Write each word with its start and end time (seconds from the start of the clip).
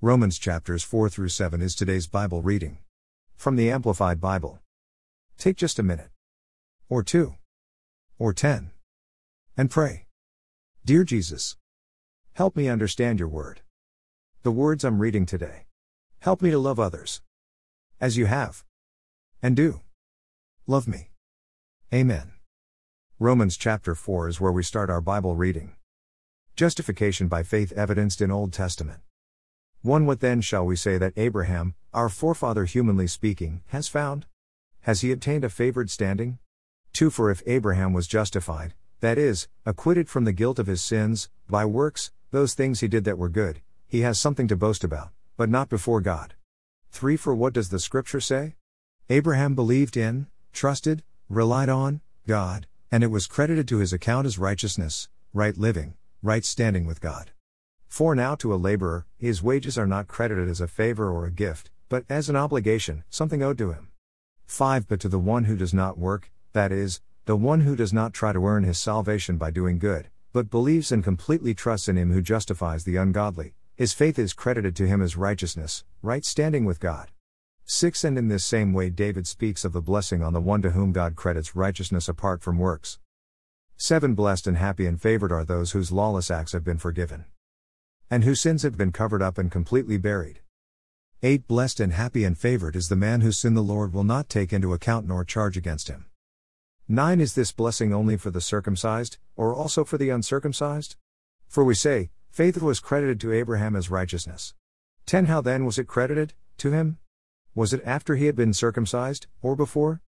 Romans 0.00 0.38
chapters 0.38 0.84
4 0.84 1.08
through 1.08 1.30
7 1.30 1.60
is 1.60 1.74
today's 1.74 2.06
Bible 2.06 2.40
reading. 2.40 2.78
From 3.34 3.56
the 3.56 3.68
Amplified 3.68 4.20
Bible. 4.20 4.60
Take 5.38 5.56
just 5.56 5.80
a 5.80 5.82
minute. 5.82 6.10
Or 6.88 7.02
two. 7.02 7.34
Or 8.16 8.32
ten. 8.32 8.70
And 9.56 9.72
pray. 9.72 10.06
Dear 10.84 11.02
Jesus, 11.02 11.56
help 12.34 12.54
me 12.54 12.68
understand 12.68 13.18
your 13.18 13.26
word. 13.26 13.62
The 14.44 14.52
words 14.52 14.84
I'm 14.84 15.00
reading 15.00 15.26
today. 15.26 15.66
Help 16.20 16.42
me 16.42 16.52
to 16.52 16.60
love 16.60 16.78
others. 16.78 17.20
As 18.00 18.16
you 18.16 18.26
have. 18.26 18.62
And 19.42 19.56
do. 19.56 19.80
Love 20.68 20.86
me. 20.86 21.10
Amen. 21.92 22.34
Romans 23.18 23.56
chapter 23.56 23.96
4 23.96 24.28
is 24.28 24.40
where 24.40 24.52
we 24.52 24.62
start 24.62 24.90
our 24.90 25.00
Bible 25.00 25.34
reading. 25.34 25.74
Justification 26.54 27.26
by 27.26 27.42
faith 27.42 27.72
evidenced 27.72 28.20
in 28.20 28.30
Old 28.30 28.52
Testament. 28.52 29.00
1 29.82 30.06
What 30.06 30.18
then 30.18 30.40
shall 30.40 30.66
we 30.66 30.74
say 30.74 30.98
that 30.98 31.12
Abraham, 31.16 31.74
our 31.94 32.08
forefather 32.08 32.64
humanly 32.64 33.06
speaking, 33.06 33.62
has 33.68 33.86
found? 33.86 34.26
Has 34.80 35.02
he 35.02 35.12
obtained 35.12 35.44
a 35.44 35.48
favored 35.48 35.88
standing? 35.88 36.38
2 36.94 37.10
For 37.10 37.30
if 37.30 37.44
Abraham 37.46 37.92
was 37.92 38.08
justified, 38.08 38.74
that 38.98 39.18
is, 39.18 39.46
acquitted 39.64 40.08
from 40.08 40.24
the 40.24 40.32
guilt 40.32 40.58
of 40.58 40.66
his 40.66 40.82
sins, 40.82 41.30
by 41.48 41.64
works, 41.64 42.10
those 42.32 42.54
things 42.54 42.80
he 42.80 42.88
did 42.88 43.04
that 43.04 43.18
were 43.18 43.28
good, 43.28 43.60
he 43.86 44.00
has 44.00 44.18
something 44.18 44.48
to 44.48 44.56
boast 44.56 44.82
about, 44.82 45.10
but 45.36 45.48
not 45.48 45.68
before 45.68 46.00
God. 46.00 46.34
3 46.90 47.16
For 47.16 47.32
what 47.32 47.52
does 47.52 47.68
the 47.68 47.78
scripture 47.78 48.20
say? 48.20 48.56
Abraham 49.08 49.54
believed 49.54 49.96
in, 49.96 50.26
trusted, 50.52 51.04
relied 51.28 51.68
on, 51.68 52.00
God, 52.26 52.66
and 52.90 53.04
it 53.04 53.12
was 53.12 53.28
credited 53.28 53.68
to 53.68 53.78
his 53.78 53.92
account 53.92 54.26
as 54.26 54.40
righteousness, 54.40 55.08
right 55.32 55.56
living, 55.56 55.94
right 56.20 56.44
standing 56.44 56.84
with 56.84 57.00
God. 57.00 57.30
For 57.88 58.14
now 58.14 58.36
to 58.36 58.54
a 58.54 58.56
laborer, 58.56 59.06
his 59.16 59.42
wages 59.42 59.76
are 59.76 59.86
not 59.86 60.06
credited 60.06 60.48
as 60.48 60.60
a 60.60 60.68
favor 60.68 61.10
or 61.10 61.26
a 61.26 61.32
gift, 61.32 61.70
but 61.88 62.04
as 62.08 62.28
an 62.28 62.36
obligation, 62.36 63.02
something 63.10 63.42
owed 63.42 63.58
to 63.58 63.72
him. 63.72 63.88
5. 64.46 64.86
But 64.86 65.00
to 65.00 65.08
the 65.08 65.18
one 65.18 65.44
who 65.44 65.56
does 65.56 65.74
not 65.74 65.98
work, 65.98 66.30
that 66.52 66.70
is, 66.70 67.00
the 67.24 67.34
one 67.34 67.62
who 67.62 67.74
does 67.74 67.92
not 67.92 68.12
try 68.12 68.32
to 68.32 68.46
earn 68.46 68.62
his 68.62 68.78
salvation 68.78 69.36
by 69.36 69.50
doing 69.50 69.78
good, 69.78 70.08
but 70.32 70.50
believes 70.50 70.92
and 70.92 71.02
completely 71.02 71.54
trusts 71.54 71.88
in 71.88 71.96
him 71.96 72.12
who 72.12 72.22
justifies 72.22 72.84
the 72.84 72.96
ungodly, 72.96 73.54
his 73.74 73.94
faith 73.94 74.18
is 74.18 74.32
credited 74.32 74.76
to 74.76 74.86
him 74.86 75.02
as 75.02 75.16
righteousness, 75.16 75.84
right 76.02 76.24
standing 76.24 76.64
with 76.64 76.80
God. 76.80 77.10
6. 77.64 78.04
And 78.04 78.16
in 78.16 78.28
this 78.28 78.44
same 78.44 78.72
way, 78.72 78.90
David 78.90 79.26
speaks 79.26 79.64
of 79.64 79.72
the 79.72 79.82
blessing 79.82 80.22
on 80.22 80.34
the 80.34 80.40
one 80.40 80.62
to 80.62 80.70
whom 80.70 80.92
God 80.92 81.16
credits 81.16 81.56
righteousness 81.56 82.08
apart 82.08 82.42
from 82.42 82.58
works. 82.58 82.98
7. 83.76 84.14
Blessed 84.14 84.46
and 84.46 84.56
happy 84.56 84.86
and 84.86 85.00
favored 85.00 85.32
are 85.32 85.44
those 85.44 85.72
whose 85.72 85.90
lawless 85.90 86.30
acts 86.30 86.52
have 86.52 86.64
been 86.64 86.78
forgiven 86.78 87.24
and 88.10 88.24
whose 88.24 88.40
sins 88.40 88.62
have 88.62 88.76
been 88.76 88.92
covered 88.92 89.22
up 89.22 89.38
and 89.38 89.50
completely 89.50 89.98
buried. 89.98 90.40
8. 91.22 91.48
Blessed 91.48 91.80
and 91.80 91.92
happy 91.92 92.24
and 92.24 92.38
favored 92.38 92.76
is 92.76 92.88
the 92.88 92.96
man 92.96 93.22
whose 93.22 93.38
sin 93.38 93.54
the 93.54 93.62
Lord 93.62 93.92
will 93.92 94.04
not 94.04 94.28
take 94.28 94.52
into 94.52 94.72
account 94.72 95.06
nor 95.06 95.24
charge 95.24 95.56
against 95.56 95.88
him. 95.88 96.06
9. 96.86 97.20
Is 97.20 97.34
this 97.34 97.52
blessing 97.52 97.92
only 97.92 98.16
for 98.16 98.30
the 98.30 98.40
circumcised, 98.40 99.18
or 99.36 99.52
also 99.54 99.84
for 99.84 99.98
the 99.98 100.10
uncircumcised? 100.10 100.96
For 101.48 101.64
we 101.64 101.74
say, 101.74 102.10
faith 102.30 102.62
was 102.62 102.80
credited 102.80 103.20
to 103.20 103.32
Abraham 103.32 103.74
as 103.74 103.90
righteousness. 103.90 104.54
10. 105.06 105.26
How 105.26 105.40
then 105.40 105.64
was 105.64 105.78
it 105.78 105.88
credited 105.88 106.34
to 106.58 106.70
him? 106.70 106.98
Was 107.54 107.72
it 107.72 107.82
after 107.84 108.14
he 108.14 108.26
had 108.26 108.36
been 108.36 108.54
circumcised, 108.54 109.26
or 109.42 109.56
before? 109.56 110.00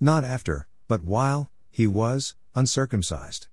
Not 0.00 0.24
after, 0.24 0.66
but 0.88 1.04
while 1.04 1.50
he 1.70 1.86
was 1.86 2.36
uncircumcised. 2.54 3.48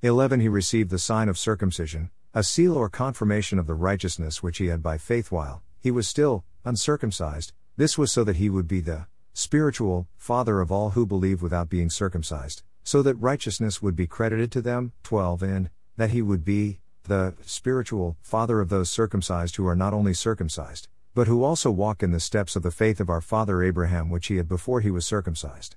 11. 0.00 0.40
He 0.40 0.48
received 0.48 0.90
the 0.90 0.98
sign 0.98 1.28
of 1.28 1.38
circumcision, 1.38 2.10
a 2.36 2.42
seal 2.42 2.76
or 2.76 2.88
confirmation 2.88 3.60
of 3.60 3.68
the 3.68 3.74
righteousness 3.74 4.42
which 4.42 4.58
he 4.58 4.66
had 4.66 4.82
by 4.82 4.98
faith 4.98 5.30
while 5.30 5.62
he 5.78 5.92
was 5.92 6.08
still 6.08 6.44
uncircumcised. 6.64 7.52
This 7.76 7.96
was 7.96 8.10
so 8.10 8.24
that 8.24 8.36
he 8.36 8.50
would 8.50 8.66
be 8.66 8.80
the 8.80 9.06
spiritual 9.34 10.08
father 10.16 10.60
of 10.60 10.72
all 10.72 10.90
who 10.90 11.06
believe 11.06 11.42
without 11.42 11.68
being 11.68 11.88
circumcised, 11.88 12.64
so 12.82 13.02
that 13.02 13.14
righteousness 13.14 13.80
would 13.80 13.94
be 13.94 14.08
credited 14.08 14.50
to 14.50 14.60
them. 14.60 14.90
12 15.04 15.44
and 15.44 15.70
that 15.96 16.10
he 16.10 16.22
would 16.22 16.44
be 16.44 16.80
the 17.04 17.34
spiritual 17.42 18.16
father 18.20 18.60
of 18.60 18.68
those 18.68 18.90
circumcised 18.90 19.54
who 19.54 19.66
are 19.68 19.76
not 19.76 19.94
only 19.94 20.12
circumcised, 20.12 20.88
but 21.14 21.28
who 21.28 21.44
also 21.44 21.70
walk 21.70 22.02
in 22.02 22.10
the 22.10 22.18
steps 22.18 22.56
of 22.56 22.64
the 22.64 22.72
faith 22.72 22.98
of 22.98 23.08
our 23.08 23.20
father 23.20 23.62
Abraham 23.62 24.10
which 24.10 24.26
he 24.26 24.38
had 24.38 24.48
before 24.48 24.80
he 24.80 24.90
was 24.90 25.06
circumcised. 25.06 25.76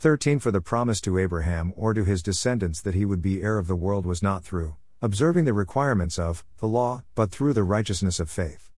13 0.00 0.40
For 0.40 0.50
the 0.50 0.60
promise 0.60 1.00
to 1.02 1.18
Abraham 1.18 1.72
or 1.76 1.94
to 1.94 2.02
his 2.02 2.20
descendants 2.20 2.80
that 2.80 2.96
he 2.96 3.04
would 3.04 3.22
be 3.22 3.42
heir 3.42 3.58
of 3.58 3.68
the 3.68 3.76
world 3.76 4.06
was 4.06 4.24
not 4.24 4.42
through 4.42 4.74
observing 5.00 5.44
the 5.44 5.52
requirements 5.52 6.18
of 6.18 6.44
the 6.58 6.68
law, 6.68 7.02
but 7.14 7.30
through 7.30 7.52
the 7.52 7.62
righteousness 7.62 8.18
of 8.20 8.30
faith. 8.30 8.70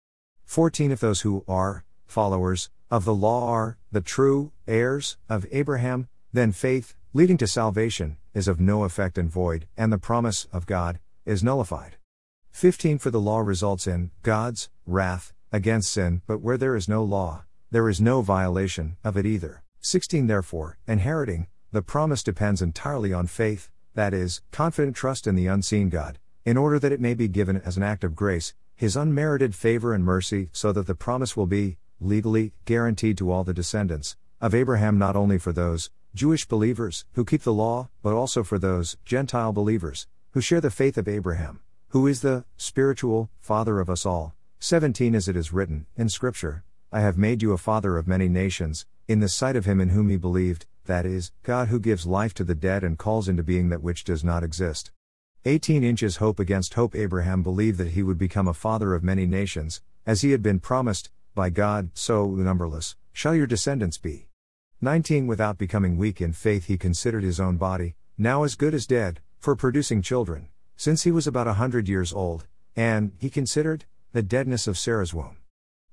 14 0.46 0.92
If 0.92 1.00
those 1.00 1.22
who 1.22 1.44
are 1.48 1.84
followers 2.06 2.70
of 2.90 3.06
the 3.06 3.14
law 3.14 3.50
are 3.50 3.78
the 3.92 4.02
true 4.02 4.52
heirs 4.68 5.18
of 5.30 5.46
Abraham, 5.52 6.08
then 6.34 6.52
faith, 6.52 6.96
leading 7.14 7.38
to 7.38 7.48
salvation, 7.48 8.18
is 8.34 8.48
of 8.48 8.60
no 8.60 8.84
effect 8.84 9.18
and 9.18 9.30
void, 9.30 9.68
and 9.78 9.92
the 9.92 9.98
promise 9.98 10.48
of 10.52 10.66
God 10.66 11.00
is 11.26 11.44
nullified. 11.44 11.98
15 12.52 12.98
For 12.98 13.12
the 13.12 13.22
law 13.22 13.40
results 13.40 13.88
in 13.88 14.12
God's 14.24 14.70
wrath 14.86 15.34
against 15.52 15.92
sin, 15.92 16.22
but 16.28 16.42
where 16.42 16.58
there 16.58 16.76
is 16.76 16.90
no 16.90 17.04
law, 17.04 17.44
there 17.72 17.90
is 17.90 18.02
no 18.02 18.22
violation 18.22 18.98
of 19.04 19.16
it 19.18 19.26
either. 19.26 19.64
16 19.82 20.28
Therefore, 20.28 20.78
inheriting, 20.88 21.48
the 21.72 21.82
promise 21.82 22.24
depends 22.24 22.62
entirely 22.62 23.14
on 23.14 23.28
faith, 23.28 23.70
that 24.00 24.14
is, 24.14 24.42
confident 24.52 24.96
trust 24.96 25.28
in 25.28 25.36
the 25.36 25.48
unseen 25.48 25.90
God, 25.90 26.20
in 26.46 26.56
order 26.56 26.80
that 26.80 26.94
it 26.94 27.02
may 27.02 27.14
be 27.14 27.28
given 27.28 27.58
as 27.66 27.76
an 27.76 27.84
act 27.84 28.06
of 28.06 28.16
grace, 28.16 28.54
His 28.74 28.96
unmerited 28.96 29.54
favor 29.54 29.94
and 29.94 30.06
mercy, 30.06 30.48
so 30.54 30.72
that 30.72 30.88
the 30.88 30.96
promise 30.96 31.36
will 31.36 31.48
be, 31.48 31.78
legally, 32.00 32.54
guaranteed 32.64 33.18
to 33.18 33.30
all 33.30 33.44
the 33.44 33.54
descendants 33.54 34.16
of 34.40 34.56
Abraham 34.56 34.98
not 34.98 35.18
only 35.18 35.38
for 35.38 35.52
those, 35.52 35.90
Jewish 36.16 36.48
believers, 36.48 37.04
who 37.16 37.26
keep 37.26 37.42
the 37.42 37.52
law, 37.52 37.90
but 38.02 38.14
also 38.14 38.42
for 38.42 38.58
those, 38.58 38.96
Gentile 39.04 39.52
believers, 39.52 40.08
who 40.32 40.40
share 40.40 40.62
the 40.62 40.72
faith 40.72 40.98
of 40.98 41.10
Abraham, 41.10 41.60
who 41.90 42.08
is 42.08 42.22
the 42.22 42.46
spiritual 42.56 43.30
father 43.42 43.82
of 43.82 43.90
us 43.90 44.06
all. 44.06 44.34
17 44.60 45.14
As 45.14 45.28
it 45.28 45.36
is 45.36 45.52
written, 45.52 45.88
in 45.98 46.08
Scripture, 46.08 46.64
I 46.90 47.02
have 47.02 47.18
made 47.18 47.42
you 47.42 47.52
a 47.52 47.58
father 47.58 47.98
of 47.98 48.08
many 48.08 48.30
nations, 48.30 48.86
in 49.10 49.20
the 49.20 49.28
sight 49.28 49.58
of 49.58 49.66
him 49.66 49.82
in 49.82 49.90
whom 49.90 50.08
he 50.08 50.16
believed, 50.16 50.66
that 50.90 51.06
is, 51.06 51.32
God 51.44 51.70
who 51.70 51.80
gives 51.80 52.06
life 52.06 52.34
to 52.34 52.44
the 52.44 52.56
dead 52.56 52.84
and 52.84 52.98
calls 52.98 53.30
into 53.30 53.44
being 53.44 53.70
that 53.70 53.84
which 53.84 54.04
does 54.04 54.24
not 54.24 54.44
exist. 54.44 54.92
18 55.46 55.84
inches 55.84 56.18
hope 56.18 56.40
against 56.40 56.74
hope 56.74 56.96
Abraham 56.96 57.44
believed 57.44 57.78
that 57.78 57.92
he 57.92 58.04
would 58.04 58.18
become 58.18 58.48
a 58.48 58.54
father 58.54 58.94
of 58.94 59.04
many 59.04 59.26
nations, 59.26 59.82
as 60.06 60.22
he 60.22 60.32
had 60.32 60.42
been 60.42 60.60
promised, 60.60 61.12
by 61.36 61.50
God, 61.50 61.92
so 61.94 62.26
numberless 62.32 62.96
shall 63.14 63.36
your 63.36 63.48
descendants 63.48 63.98
be. 63.98 64.28
19 64.82 65.28
Without 65.28 65.58
becoming 65.58 65.96
weak 65.96 66.20
in 66.20 66.34
faith, 66.34 66.66
he 66.66 66.78
considered 66.78 67.24
his 67.24 67.40
own 67.40 67.58
body, 67.58 67.96
now 68.18 68.44
as 68.44 68.56
good 68.56 68.74
as 68.74 68.88
dead, 68.88 69.22
for 69.38 69.56
producing 69.56 70.02
children, 70.02 70.48
since 70.76 71.04
he 71.04 71.12
was 71.12 71.28
about 71.28 71.48
a 71.48 71.54
hundred 71.54 71.88
years 71.88 72.12
old, 72.12 72.48
and, 72.76 73.12
he 73.18 73.30
considered, 73.30 73.86
the 74.12 74.24
deadness 74.24 74.68
of 74.68 74.78
Sarah's 74.78 75.14
womb. 75.14 75.38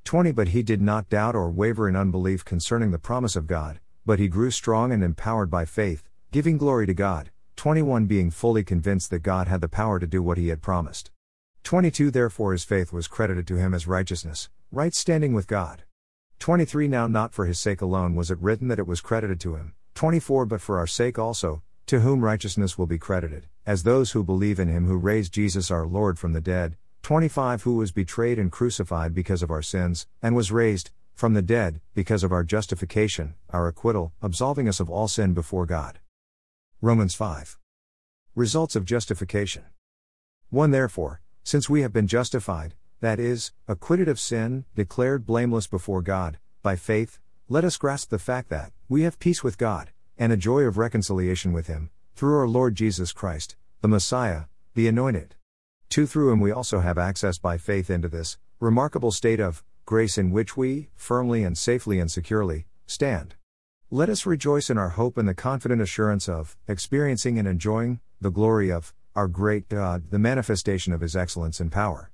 20 0.04 0.32
But 0.32 0.48
he 0.48 0.62
did 0.62 0.80
not 0.80 1.10
doubt 1.10 1.34
or 1.34 1.50
waver 1.50 1.86
in 1.86 1.96
unbelief 1.96 2.44
concerning 2.44 2.92
the 2.92 2.98
promise 2.98 3.36
of 3.36 3.46
God, 3.46 3.78
but 4.06 4.20
he 4.20 4.28
grew 4.28 4.52
strong 4.52 4.92
and 4.92 5.02
empowered 5.02 5.50
by 5.50 5.64
faith, 5.64 6.08
giving 6.30 6.56
glory 6.56 6.86
to 6.86 6.94
God. 6.94 7.30
21 7.56 8.06
Being 8.06 8.30
fully 8.30 8.62
convinced 8.62 9.10
that 9.10 9.18
God 9.18 9.48
had 9.48 9.60
the 9.60 9.68
power 9.68 9.98
to 9.98 10.06
do 10.06 10.22
what 10.22 10.38
he 10.38 10.48
had 10.48 10.62
promised. 10.62 11.10
22 11.64 12.12
Therefore 12.12 12.52
his 12.52 12.62
faith 12.62 12.92
was 12.92 13.08
credited 13.08 13.48
to 13.48 13.56
him 13.56 13.74
as 13.74 13.88
righteousness, 13.88 14.48
right 14.70 14.94
standing 14.94 15.32
with 15.32 15.48
God. 15.48 15.82
23 16.38 16.86
Now 16.86 17.08
not 17.08 17.32
for 17.34 17.46
his 17.46 17.58
sake 17.58 17.80
alone 17.80 18.14
was 18.14 18.30
it 18.30 18.38
written 18.40 18.68
that 18.68 18.78
it 18.78 18.86
was 18.86 19.00
credited 19.00 19.40
to 19.40 19.56
him. 19.56 19.74
24 19.96 20.46
But 20.46 20.60
for 20.60 20.78
our 20.78 20.86
sake 20.86 21.18
also, 21.18 21.62
to 21.86 22.00
whom 22.00 22.24
righteousness 22.24 22.78
will 22.78 22.86
be 22.86 22.98
credited, 22.98 23.48
as 23.64 23.82
those 23.82 24.12
who 24.12 24.22
believe 24.22 24.60
in 24.60 24.68
him 24.68 24.86
who 24.86 24.96
raised 24.96 25.32
Jesus 25.32 25.70
our 25.70 25.86
Lord 25.86 26.18
from 26.18 26.32
the 26.32 26.40
dead. 26.40 26.76
25 27.02 27.62
Who 27.62 27.76
was 27.76 27.90
betrayed 27.90 28.38
and 28.38 28.52
crucified 28.52 29.14
because 29.14 29.42
of 29.42 29.50
our 29.50 29.62
sins, 29.62 30.06
and 30.22 30.36
was 30.36 30.52
raised, 30.52 30.90
from 31.16 31.32
the 31.32 31.40
dead, 31.40 31.80
because 31.94 32.22
of 32.22 32.30
our 32.30 32.44
justification, 32.44 33.34
our 33.48 33.66
acquittal, 33.66 34.12
absolving 34.20 34.68
us 34.68 34.80
of 34.80 34.90
all 34.90 35.08
sin 35.08 35.32
before 35.32 35.64
God. 35.64 35.98
Romans 36.82 37.14
5. 37.14 37.58
Results 38.34 38.76
of 38.76 38.84
justification. 38.84 39.64
1 40.50 40.72
Therefore, 40.72 41.22
since 41.42 41.70
we 41.70 41.80
have 41.80 41.92
been 41.92 42.06
justified, 42.06 42.74
that 43.00 43.18
is, 43.18 43.52
acquitted 43.66 44.08
of 44.08 44.20
sin, 44.20 44.66
declared 44.74 45.24
blameless 45.24 45.66
before 45.66 46.02
God, 46.02 46.38
by 46.62 46.76
faith, 46.76 47.18
let 47.48 47.64
us 47.64 47.78
grasp 47.78 48.10
the 48.10 48.18
fact 48.18 48.50
that, 48.50 48.72
we 48.86 49.02
have 49.02 49.18
peace 49.18 49.42
with 49.42 49.56
God, 49.56 49.92
and 50.18 50.34
a 50.34 50.36
joy 50.36 50.64
of 50.64 50.76
reconciliation 50.76 51.54
with 51.54 51.66
Him, 51.66 51.88
through 52.14 52.36
our 52.36 52.48
Lord 52.48 52.74
Jesus 52.74 53.12
Christ, 53.12 53.56
the 53.80 53.88
Messiah, 53.88 54.42
the 54.74 54.86
Anointed. 54.86 55.34
2 55.88 56.06
Through 56.06 56.30
Him 56.30 56.40
we 56.40 56.52
also 56.52 56.80
have 56.80 56.98
access 56.98 57.38
by 57.38 57.56
faith 57.56 57.88
into 57.88 58.08
this, 58.08 58.36
remarkable 58.60 59.12
state 59.12 59.40
of 59.40 59.64
grace 59.86 60.18
in 60.18 60.32
which 60.32 60.56
we, 60.56 60.88
firmly 60.96 61.44
and 61.44 61.56
safely 61.56 62.00
and 62.00 62.10
securely, 62.10 62.66
stand. 62.86 63.36
Let 63.88 64.08
us 64.08 64.26
rejoice 64.26 64.68
in 64.68 64.76
our 64.76 64.90
hope 64.90 65.16
and 65.16 65.28
the 65.28 65.34
confident 65.34 65.80
assurance 65.80 66.28
of, 66.28 66.56
experiencing 66.66 67.38
and 67.38 67.46
enjoying, 67.46 68.00
the 68.20 68.32
glory 68.32 68.70
of, 68.70 68.92
our 69.14 69.28
great 69.28 69.68
God, 69.68 70.10
the 70.10 70.18
manifestation 70.18 70.92
of 70.92 71.02
His 71.02 71.14
excellence 71.14 71.60
and 71.60 71.70
power. 71.70 72.10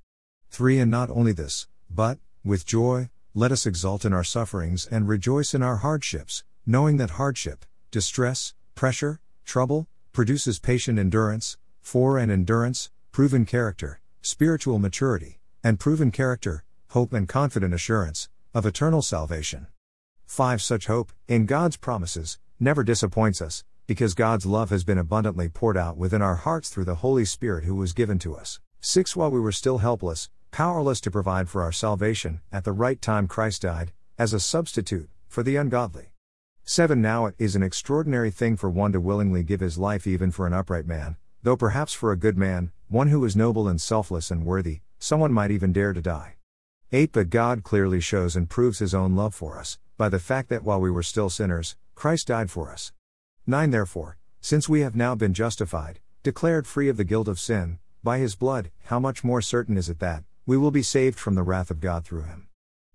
3. 0.50 0.80
And 0.80 0.90
not 0.90 1.08
only 1.08 1.32
this, 1.32 1.66
But, 1.88 2.18
with 2.44 2.66
joy, 2.66 3.08
let 3.34 3.50
us 3.50 3.64
exult 3.64 4.04
in 4.04 4.12
our 4.12 4.22
sufferings 4.22 4.86
and 4.86 5.08
rejoice 5.08 5.54
in 5.54 5.62
our 5.62 5.78
hardships, 5.78 6.44
knowing 6.66 6.98
that 6.98 7.12
hardship, 7.12 7.64
distress, 7.90 8.52
pressure, 8.74 9.18
trouble, 9.46 9.88
produces 10.12 10.58
patient 10.58 10.98
endurance, 10.98 11.56
for 11.80 12.18
and 12.18 12.30
endurance, 12.30 12.90
proven 13.12 13.46
character, 13.46 14.02
spiritual 14.20 14.78
maturity, 14.78 15.40
and 15.64 15.80
proven 15.80 16.10
character, 16.10 16.64
hope 16.92 17.14
and 17.14 17.26
confident 17.26 17.72
assurance, 17.72 18.28
of 18.52 18.66
eternal 18.66 19.00
salvation. 19.00 19.66
5. 20.26 20.60
Such 20.60 20.88
hope, 20.88 21.10
in 21.26 21.46
God's 21.46 21.78
promises, 21.78 22.38
never 22.60 22.84
disappoints 22.84 23.40
us, 23.40 23.64
because 23.86 24.12
God's 24.12 24.44
love 24.44 24.68
has 24.68 24.84
been 24.84 24.98
abundantly 24.98 25.48
poured 25.48 25.78
out 25.78 25.96
within 25.96 26.20
our 26.20 26.34
hearts 26.34 26.68
through 26.68 26.84
the 26.84 26.96
Holy 26.96 27.24
Spirit 27.24 27.64
who 27.64 27.76
was 27.76 27.94
given 27.94 28.18
to 28.18 28.36
us. 28.36 28.60
6. 28.80 29.16
While 29.16 29.30
we 29.30 29.40
were 29.40 29.52
still 29.52 29.78
helpless, 29.78 30.28
powerless 30.50 31.00
to 31.00 31.10
provide 31.10 31.48
for 31.48 31.62
our 31.62 31.72
salvation, 31.72 32.42
at 32.52 32.64
the 32.64 32.72
right 32.72 33.00
time 33.00 33.26
Christ 33.26 33.62
died, 33.62 33.92
as 34.18 34.34
a 34.34 34.40
substitute, 34.40 35.08
for 35.28 35.42
the 35.42 35.56
ungodly. 35.56 36.12
7. 36.64 37.00
Now 37.00 37.24
it 37.24 37.34
is 37.38 37.56
an 37.56 37.62
extraordinary 37.62 38.30
thing 38.30 38.54
for 38.58 38.68
one 38.68 38.92
to 38.92 39.00
willingly 39.00 39.42
give 39.42 39.60
his 39.60 39.78
life 39.78 40.06
even 40.06 40.30
for 40.30 40.46
an 40.46 40.52
upright 40.52 40.86
man, 40.86 41.16
though 41.42 41.56
perhaps 41.56 41.94
for 41.94 42.12
a 42.12 42.18
good 42.18 42.36
man, 42.36 42.70
one 42.88 43.08
who 43.08 43.24
is 43.24 43.34
noble 43.34 43.66
and 43.66 43.80
selfless 43.80 44.30
and 44.30 44.44
worthy, 44.44 44.80
someone 44.98 45.32
might 45.32 45.50
even 45.50 45.72
dare 45.72 45.94
to 45.94 46.02
die. 46.02 46.34
8. 46.94 47.10
But 47.12 47.30
God 47.30 47.62
clearly 47.62 48.00
shows 48.00 48.36
and 48.36 48.50
proves 48.50 48.78
his 48.78 48.94
own 48.94 49.16
love 49.16 49.34
for 49.34 49.58
us, 49.58 49.78
by 49.96 50.10
the 50.10 50.18
fact 50.18 50.50
that 50.50 50.62
while 50.62 50.80
we 50.80 50.90
were 50.90 51.02
still 51.02 51.30
sinners, 51.30 51.74
Christ 51.94 52.26
died 52.26 52.50
for 52.50 52.70
us. 52.70 52.92
9. 53.46 53.70
Therefore, 53.70 54.18
since 54.42 54.68
we 54.68 54.80
have 54.80 54.94
now 54.94 55.14
been 55.14 55.32
justified, 55.32 56.00
declared 56.22 56.66
free 56.66 56.88
of 56.90 56.98
the 56.98 57.04
guilt 57.04 57.28
of 57.28 57.40
sin, 57.40 57.78
by 58.04 58.18
his 58.18 58.34
blood, 58.34 58.70
how 58.84 59.00
much 59.00 59.24
more 59.24 59.40
certain 59.40 59.78
is 59.78 59.88
it 59.88 60.00
that, 60.00 60.24
we 60.44 60.58
will 60.58 60.70
be 60.70 60.82
saved 60.82 61.18
from 61.18 61.34
the 61.34 61.42
wrath 61.42 61.70
of 61.70 61.80
God 61.80 62.04
through 62.04 62.24
him. 62.24 62.48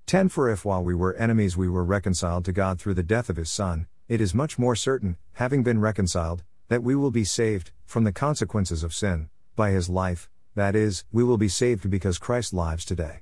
10. 0.06 0.30
For 0.30 0.50
if 0.50 0.64
while 0.64 0.84
we 0.84 0.94
were 0.94 1.16
enemies 1.16 1.58
we 1.58 1.68
were 1.68 1.84
reconciled 1.84 2.46
to 2.46 2.52
God 2.52 2.80
through 2.80 2.94
the 2.94 3.04
death 3.04 3.30
of 3.30 3.38
his 3.38 3.50
Son, 3.50 3.88
it 4.08 4.22
is 4.22 4.34
much 4.34 4.60
more 4.60 4.76
certain, 4.76 5.18
having 5.34 5.64
been 5.64 5.82
reconciled, 5.82 6.44
that 6.68 6.84
we 6.84 6.96
will 6.96 7.12
be 7.12 7.24
saved, 7.24 7.72
from 7.86 8.04
the 8.04 8.12
consequences 8.12 8.84
of 8.84 8.94
sin, 8.94 9.30
by 9.56 9.72
his 9.72 9.90
life, 9.90 10.30
that 10.56 10.76
is, 10.76 11.04
we 11.12 11.24
will 11.24 11.38
be 11.38 11.50
saved 11.50 11.90
because 11.90 12.20
Christ 12.20 12.54
lives 12.54 12.86
today. 12.86 13.22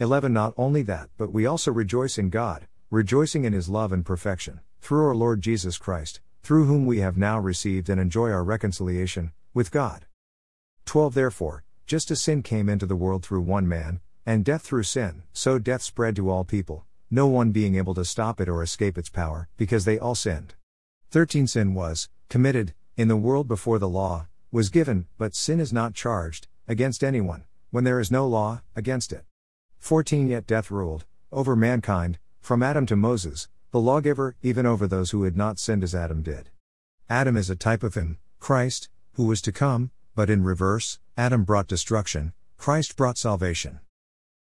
11. 0.00 0.32
Not 0.32 0.54
only 0.56 0.82
that, 0.82 1.08
but 1.16 1.32
we 1.32 1.44
also 1.44 1.72
rejoice 1.72 2.18
in 2.18 2.30
God, 2.30 2.68
rejoicing 2.88 3.44
in 3.44 3.52
his 3.52 3.68
love 3.68 3.92
and 3.92 4.06
perfection, 4.06 4.60
through 4.80 5.04
our 5.06 5.14
Lord 5.14 5.40
Jesus 5.40 5.76
Christ, 5.76 6.20
through 6.44 6.66
whom 6.66 6.86
we 6.86 7.00
have 7.00 7.16
now 7.16 7.40
received 7.40 7.88
and 7.88 8.00
enjoy 8.00 8.30
our 8.30 8.44
reconciliation, 8.44 9.32
with 9.52 9.72
God. 9.72 10.06
12. 10.86 11.14
Therefore, 11.14 11.64
just 11.84 12.12
as 12.12 12.22
sin 12.22 12.44
came 12.44 12.68
into 12.68 12.86
the 12.86 12.94
world 12.94 13.24
through 13.24 13.40
one 13.40 13.66
man, 13.66 14.00
and 14.24 14.44
death 14.44 14.62
through 14.62 14.84
sin, 14.84 15.24
so 15.32 15.58
death 15.58 15.82
spread 15.82 16.14
to 16.14 16.30
all 16.30 16.44
people, 16.44 16.86
no 17.10 17.26
one 17.26 17.50
being 17.50 17.74
able 17.74 17.94
to 17.94 18.04
stop 18.04 18.40
it 18.40 18.48
or 18.48 18.62
escape 18.62 18.96
its 18.96 19.08
power, 19.08 19.48
because 19.56 19.84
they 19.84 19.98
all 19.98 20.14
sinned. 20.14 20.54
13. 21.10 21.48
Sin 21.48 21.74
was 21.74 22.08
committed 22.28 22.72
in 22.96 23.08
the 23.08 23.16
world 23.16 23.48
before 23.48 23.80
the 23.80 23.88
law 23.88 24.28
was 24.52 24.68
given, 24.68 25.06
but 25.18 25.34
sin 25.34 25.58
is 25.58 25.72
not 25.72 25.94
charged 25.94 26.46
against 26.68 27.02
anyone, 27.02 27.44
when 27.70 27.82
there 27.82 27.98
is 27.98 28.12
no 28.12 28.28
law 28.28 28.60
against 28.76 29.12
it. 29.12 29.24
14. 29.78 30.28
Yet 30.28 30.46
death 30.46 30.70
ruled 30.70 31.04
over 31.30 31.54
mankind, 31.54 32.18
from 32.40 32.62
Adam 32.62 32.86
to 32.86 32.96
Moses, 32.96 33.48
the 33.70 33.80
lawgiver, 33.80 34.36
even 34.42 34.64
over 34.64 34.86
those 34.86 35.10
who 35.10 35.24
had 35.24 35.36
not 35.36 35.58
sinned 35.58 35.84
as 35.84 35.94
Adam 35.94 36.22
did. 36.22 36.50
Adam 37.10 37.36
is 37.36 37.50
a 37.50 37.56
type 37.56 37.82
of 37.82 37.94
him, 37.94 38.18
Christ, 38.38 38.88
who 39.12 39.26
was 39.26 39.42
to 39.42 39.52
come, 39.52 39.90
but 40.14 40.30
in 40.30 40.42
reverse, 40.42 40.98
Adam 41.16 41.44
brought 41.44 41.66
destruction, 41.66 42.32
Christ 42.56 42.96
brought 42.96 43.18
salvation. 43.18 43.80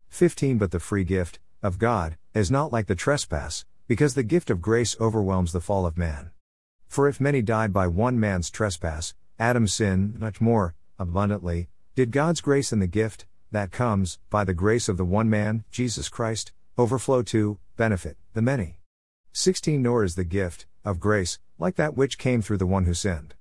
15. 0.10 0.58
But 0.58 0.72
the 0.72 0.80
free 0.80 1.04
gift, 1.04 1.40
of 1.64 1.80
God, 1.80 2.18
is 2.34 2.52
not 2.52 2.72
like 2.72 2.88
the 2.88 2.96
trespass, 2.96 3.66
because 3.88 4.14
the 4.14 4.24
gift 4.24 4.50
of 4.50 4.62
grace 4.62 4.96
overwhelms 5.00 5.52
the 5.52 5.62
fall 5.62 5.86
of 5.86 5.98
man. 5.98 6.32
For 6.88 7.08
if 7.08 7.20
many 7.20 7.42
died 7.42 7.74
by 7.74 7.88
one 7.88 8.20
man's 8.20 8.50
trespass, 8.50 9.14
Adam's 9.40 9.74
sin, 9.74 10.16
much 10.18 10.40
more, 10.40 10.76
abundantly, 10.98 11.68
did 11.96 12.12
God's 12.12 12.42
grace 12.42 12.72
and 12.72 12.82
the 12.82 12.88
gift, 12.88 13.26
that 13.56 13.72
comes, 13.72 14.20
by 14.30 14.44
the 14.44 14.54
grace 14.54 14.90
of 14.90 14.98
the 14.98 15.06
one 15.06 15.30
man, 15.30 15.64
Jesus 15.72 16.10
Christ, 16.10 16.52
overflow 16.78 17.22
to, 17.24 17.58
benefit, 17.78 18.18
the 18.34 18.42
many. 18.42 18.80
16 19.32 19.82
Nor 19.82 20.04
is 20.04 20.16
the 20.16 20.24
gift, 20.24 20.66
of 20.84 21.00
grace, 21.00 21.40
like 21.58 21.76
that 21.76 21.96
which 21.96 22.18
came 22.18 22.42
through 22.42 22.58
the 22.58 22.66
one 22.66 22.86
who 22.86 22.94
sinned. 22.94 23.34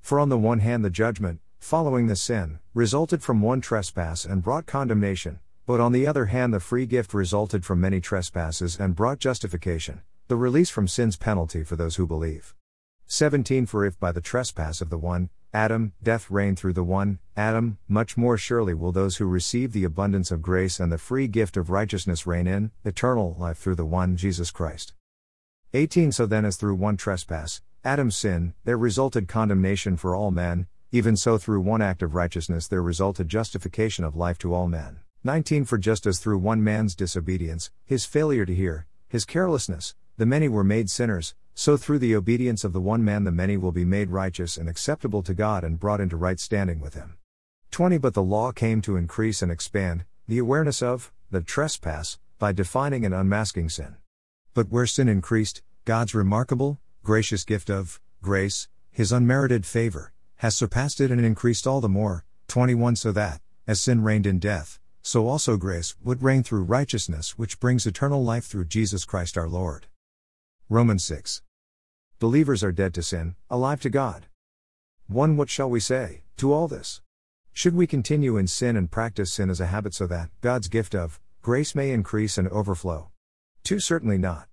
For 0.00 0.20
on 0.20 0.28
the 0.28 0.38
one 0.38 0.60
hand 0.60 0.84
the 0.84 0.90
judgment, 0.90 1.40
following 1.58 2.06
the 2.06 2.16
sin, 2.16 2.60
resulted 2.74 3.22
from 3.22 3.42
one 3.42 3.60
trespass 3.60 4.24
and 4.24 4.42
brought 4.42 4.66
condemnation, 4.66 5.40
but 5.66 5.80
on 5.80 5.92
the 5.92 6.06
other 6.06 6.26
hand 6.26 6.54
the 6.54 6.60
free 6.60 6.86
gift 6.86 7.12
resulted 7.12 7.64
from 7.64 7.80
many 7.80 8.00
trespasses 8.00 8.78
and 8.78 8.94
brought 8.94 9.18
justification, 9.18 10.02
the 10.28 10.36
release 10.36 10.70
from 10.70 10.86
sin's 10.86 11.16
penalty 11.16 11.64
for 11.64 11.74
those 11.74 11.96
who 11.96 12.06
believe. 12.06 12.54
17 13.08 13.66
For 13.66 13.84
if 13.84 13.98
by 13.98 14.12
the 14.12 14.20
trespass 14.20 14.80
of 14.80 14.90
the 14.90 14.98
one, 14.98 15.30
Adam, 15.56 15.94
death 16.02 16.30
reigned 16.30 16.58
through 16.58 16.74
the 16.74 16.84
one, 16.84 17.18
Adam, 17.34 17.78
much 17.88 18.14
more 18.14 18.36
surely 18.36 18.74
will 18.74 18.92
those 18.92 19.16
who 19.16 19.24
receive 19.24 19.72
the 19.72 19.84
abundance 19.84 20.30
of 20.30 20.42
grace 20.42 20.78
and 20.78 20.92
the 20.92 20.98
free 20.98 21.26
gift 21.26 21.56
of 21.56 21.70
righteousness 21.70 22.26
reign 22.26 22.46
in 22.46 22.70
eternal 22.84 23.34
life 23.38 23.56
through 23.56 23.74
the 23.74 23.86
one 23.86 24.18
Jesus 24.18 24.50
Christ. 24.50 24.92
18 25.72 26.12
So 26.12 26.26
then, 26.26 26.44
as 26.44 26.58
through 26.58 26.74
one 26.74 26.98
trespass, 26.98 27.62
Adam's 27.82 28.18
sin, 28.18 28.52
there 28.64 28.76
resulted 28.76 29.28
condemnation 29.28 29.96
for 29.96 30.14
all 30.14 30.30
men, 30.30 30.66
even 30.92 31.16
so 31.16 31.38
through 31.38 31.62
one 31.62 31.80
act 31.80 32.02
of 32.02 32.14
righteousness 32.14 32.68
there 32.68 32.82
resulted 32.82 33.26
justification 33.26 34.04
of 34.04 34.14
life 34.14 34.36
to 34.36 34.52
all 34.52 34.68
men. 34.68 34.98
19 35.24 35.64
For 35.64 35.78
just 35.78 36.04
as 36.04 36.18
through 36.18 36.36
one 36.36 36.62
man's 36.62 36.94
disobedience, 36.94 37.70
his 37.82 38.04
failure 38.04 38.44
to 38.44 38.54
hear, 38.54 38.86
his 39.08 39.24
carelessness, 39.24 39.94
the 40.18 40.26
many 40.26 40.50
were 40.50 40.64
made 40.64 40.90
sinners, 40.90 41.34
so 41.58 41.74
through 41.78 41.98
the 41.98 42.14
obedience 42.14 42.64
of 42.64 42.74
the 42.74 42.80
one 42.82 43.02
man 43.02 43.24
the 43.24 43.32
many 43.32 43.56
will 43.56 43.72
be 43.72 43.84
made 43.84 44.10
righteous 44.10 44.58
and 44.58 44.68
acceptable 44.68 45.22
to 45.22 45.32
God 45.32 45.64
and 45.64 45.80
brought 45.80 46.02
into 46.02 46.14
right 46.14 46.38
standing 46.38 46.80
with 46.80 46.92
Him. 46.92 47.16
20 47.70 47.96
But 47.96 48.12
the 48.12 48.22
law 48.22 48.52
came 48.52 48.82
to 48.82 48.96
increase 48.96 49.40
and 49.40 49.50
expand 49.50 50.04
the 50.28 50.36
awareness 50.36 50.82
of 50.82 51.14
the 51.30 51.40
trespass 51.40 52.18
by 52.38 52.52
defining 52.52 53.06
and 53.06 53.14
unmasking 53.14 53.70
sin. 53.70 53.96
But 54.52 54.68
where 54.68 54.86
sin 54.86 55.08
increased, 55.08 55.62
God's 55.86 56.14
remarkable, 56.14 56.78
gracious 57.02 57.42
gift 57.42 57.70
of 57.70 58.02
grace, 58.20 58.68
His 58.90 59.10
unmerited 59.10 59.64
favor, 59.64 60.12
has 60.36 60.54
surpassed 60.54 61.00
it 61.00 61.10
and 61.10 61.24
increased 61.24 61.66
all 61.66 61.80
the 61.80 61.88
more. 61.88 62.26
21 62.48 62.96
So 62.96 63.12
that, 63.12 63.40
as 63.66 63.80
sin 63.80 64.02
reigned 64.02 64.26
in 64.26 64.38
death, 64.38 64.78
so 65.00 65.26
also 65.26 65.56
grace 65.56 65.96
would 66.04 66.22
reign 66.22 66.42
through 66.42 66.64
righteousness, 66.64 67.38
which 67.38 67.60
brings 67.60 67.86
eternal 67.86 68.22
life 68.22 68.44
through 68.44 68.66
Jesus 68.66 69.06
Christ 69.06 69.38
our 69.38 69.48
Lord. 69.48 69.86
Romans 70.68 71.02
6. 71.04 71.40
Believers 72.18 72.64
are 72.64 72.72
dead 72.72 72.94
to 72.94 73.02
sin, 73.02 73.36
alive 73.50 73.78
to 73.82 73.90
God. 73.90 74.24
1. 75.06 75.36
What 75.36 75.50
shall 75.50 75.68
we 75.68 75.80
say 75.80 76.22
to 76.38 76.50
all 76.50 76.66
this? 76.66 77.02
Should 77.52 77.74
we 77.74 77.86
continue 77.86 78.38
in 78.38 78.46
sin 78.46 78.74
and 78.74 78.90
practice 78.90 79.34
sin 79.34 79.50
as 79.50 79.60
a 79.60 79.66
habit 79.66 79.92
so 79.92 80.06
that 80.06 80.30
God's 80.40 80.68
gift 80.68 80.94
of 80.94 81.20
grace 81.42 81.74
may 81.74 81.90
increase 81.90 82.38
and 82.38 82.48
overflow? 82.48 83.10
2. 83.64 83.80
Certainly 83.80 84.16
not. 84.16 84.48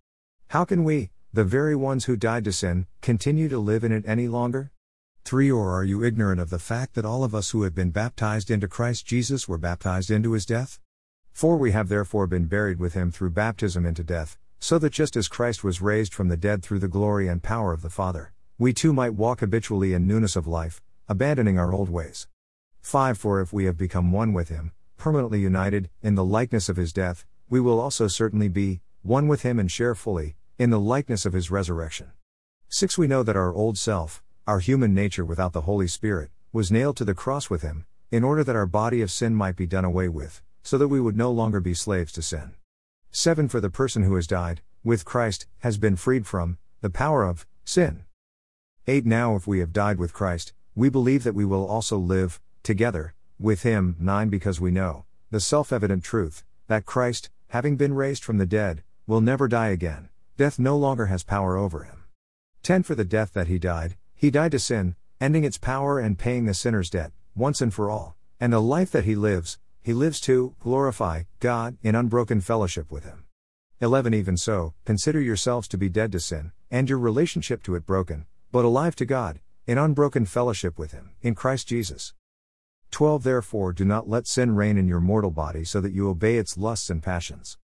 How 0.50 0.66
can 0.66 0.84
we, 0.84 1.12
the 1.32 1.46
very 1.46 1.74
ones 1.74 2.04
who 2.04 2.18
died 2.18 2.44
to 2.44 2.52
sin, 2.52 2.86
continue 3.02 3.48
to 3.48 3.60
live 3.60 3.86
in 3.86 3.94
it 3.94 4.04
any 4.06 4.28
longer? 4.28 4.74
3. 5.24 5.50
Or 5.50 5.72
are 5.74 5.86
you 5.86 6.04
ignorant 6.04 6.42
of 6.42 6.50
the 6.50 6.60
fact 6.60 6.96
that 6.96 7.06
all 7.06 7.24
of 7.24 7.34
us 7.34 7.52
who 7.52 7.64
have 7.64 7.74
been 7.74 7.92
baptized 7.92 8.52
into 8.52 8.68
Christ 8.68 9.06
Jesus 9.06 9.48
were 9.48 9.58
baptized 9.58 10.12
into 10.12 10.34
his 10.34 10.46
death? 10.46 10.82
4. 11.32 11.56
We 11.56 11.72
have 11.72 11.88
therefore 11.88 12.28
been 12.28 12.48
buried 12.48 12.80
with 12.80 12.94
him 12.94 13.10
through 13.10 13.30
baptism 13.30 13.86
into 13.86 14.04
death, 14.04 14.38
so 14.64 14.80
that 14.80 14.94
just 14.94 15.18
as 15.18 15.28
Christ 15.28 15.62
was 15.62 15.82
raised 15.82 16.14
from 16.14 16.30
the 16.30 16.38
dead 16.38 16.64
through 16.64 16.80
the 16.80 16.88
glory 16.88 17.28
and 17.28 17.44
power 17.44 17.74
of 17.74 17.82
the 17.82 17.90
Father, 17.90 18.32
we 18.58 18.72
too 18.72 18.94
might 18.94 19.14
walk 19.14 19.42
habitually 19.42 19.94
in 19.94 20.08
newness 20.08 20.38
of 20.38 20.48
life, 20.48 20.82
abandoning 21.10 21.60
our 21.60 21.74
old 21.74 21.90
ways. 21.90 22.30
5. 22.80 23.18
For 23.18 23.42
if 23.42 23.52
we 23.52 23.66
have 23.66 23.78
become 23.78 24.14
one 24.14 24.32
with 24.32 24.48
him, 24.48 24.72
permanently 24.96 25.42
united, 25.42 25.90
in 26.02 26.16
the 26.16 26.24
likeness 26.24 26.70
of 26.70 26.78
his 26.78 26.94
death, 26.94 27.26
we 27.50 27.60
will 27.60 27.78
also 27.78 28.08
certainly 28.08 28.48
be, 28.48 28.80
one 29.02 29.28
with 29.28 29.42
him 29.42 29.60
and 29.60 29.70
share 29.70 29.96
fully, 29.96 30.38
in 30.58 30.70
the 30.70 30.80
likeness 30.80 31.26
of 31.26 31.34
his 31.34 31.52
resurrection. 31.52 32.14
6. 32.70 32.98
We 32.98 33.08
know 33.08 33.22
that 33.22 33.36
our 33.36 33.54
old 33.54 33.78
self, 33.78 34.24
our 34.48 34.60
human 34.60 34.94
nature 34.94 35.26
without 35.26 35.52
the 35.52 35.68
Holy 35.68 35.90
Spirit, 35.90 36.32
was 36.54 36.72
nailed 36.72 36.96
to 36.96 37.04
the 37.04 37.14
cross 37.14 37.50
with 37.50 37.64
him, 37.64 37.86
in 38.12 38.24
order 38.24 38.46
that 38.46 38.56
our 38.56 38.66
body 38.66 39.02
of 39.02 39.12
sin 39.12 39.36
might 39.36 39.58
be 39.58 39.68
done 39.68 39.84
away 39.84 40.08
with, 40.08 40.42
so 40.62 40.78
that 40.78 40.88
we 40.88 41.02
would 41.02 41.18
no 41.18 41.32
longer 41.32 41.60
be 41.60 41.74
slaves 41.74 42.14
to 42.14 42.22
sin. 42.22 42.54
7. 43.16 43.48
For 43.48 43.62
the 43.62 43.70
person 43.70 44.02
who 44.02 44.16
has 44.16 44.26
died, 44.26 44.62
with 44.84 45.06
Christ, 45.06 45.46
has 45.60 45.78
been 45.78 45.96
freed 45.96 46.26
from 46.26 46.58
the 46.82 46.90
power 46.90 47.24
of 47.24 47.46
sin. 47.64 48.06
8. 48.88 49.06
Now, 49.06 49.36
if 49.36 49.46
we 49.46 49.60
have 49.60 49.72
died 49.72 50.00
with 50.00 50.16
Christ, 50.16 50.52
we 50.74 50.90
believe 50.90 51.24
that 51.24 51.36
we 51.36 51.46
will 51.46 51.64
also 51.64 51.96
live, 51.96 52.42
together, 52.64 53.14
with 53.38 53.62
him. 53.62 53.96
9. 54.00 54.30
Because 54.30 54.60
we 54.60 54.72
know, 54.72 55.06
the 55.30 55.40
self 55.40 55.72
evident 55.72 56.04
truth, 56.04 56.44
that 56.68 56.88
Christ, 56.88 57.30
having 57.50 57.78
been 57.78 57.94
raised 57.94 58.24
from 58.24 58.40
the 58.40 58.48
dead, 58.48 58.82
will 59.06 59.22
never 59.22 59.48
die 59.48 59.70
again, 59.70 60.10
death 60.38 60.58
no 60.58 60.76
longer 60.76 61.06
has 61.06 61.24
power 61.24 61.56
over 61.56 61.84
him. 61.84 62.06
10 62.64 62.82
For 62.82 62.96
the 62.96 63.06
death 63.06 63.34
that 63.34 63.48
he 63.48 63.60
died, 63.60 63.96
he 64.16 64.32
died 64.32 64.54
to 64.54 64.60
sin, 64.60 64.96
ending 65.22 65.44
its 65.44 65.60
power 65.60 66.00
and 66.00 66.18
paying 66.18 66.46
the 66.46 66.56
sinner's 66.56 66.90
debt, 66.90 67.12
once 67.36 67.62
and 67.62 67.72
for 67.72 67.92
all, 67.92 68.16
and 68.40 68.52
the 68.52 68.60
life 68.60 68.90
that 68.90 69.06
he 69.06 69.14
lives, 69.14 69.60
he 69.84 69.92
lives 69.92 70.22
to 70.22 70.56
glorify 70.62 71.24
God 71.42 71.78
in 71.84 71.94
unbroken 71.94 72.40
fellowship 72.40 72.90
with 72.90 73.04
Him. 73.04 73.26
11 73.82 74.14
Even 74.14 74.38
so, 74.38 74.74
consider 74.86 75.20
yourselves 75.20 75.68
to 75.68 75.78
be 75.78 75.90
dead 75.90 76.14
to 76.14 76.22
sin, 76.22 76.54
and 76.72 76.88
your 76.88 76.98
relationship 76.98 77.62
to 77.64 77.76
it 77.76 77.86
broken, 77.86 78.26
but 78.50 78.64
alive 78.64 78.96
to 78.96 79.06
God, 79.06 79.42
in 79.68 79.78
unbroken 79.78 80.26
fellowship 80.26 80.80
with 80.80 80.94
Him, 80.94 81.12
in 81.22 81.36
Christ 81.36 81.68
Jesus. 81.68 82.14
12 82.92 83.24
Therefore 83.24 83.74
do 83.74 83.84
not 83.84 84.08
let 84.08 84.26
sin 84.26 84.56
reign 84.56 84.78
in 84.78 84.88
your 84.88 85.02
mortal 85.02 85.32
body 85.32 85.66
so 85.66 85.82
that 85.82 85.92
you 85.92 86.08
obey 86.08 86.38
its 86.38 86.58
lusts 86.58 86.90
and 86.90 87.04
passions. 87.04 87.58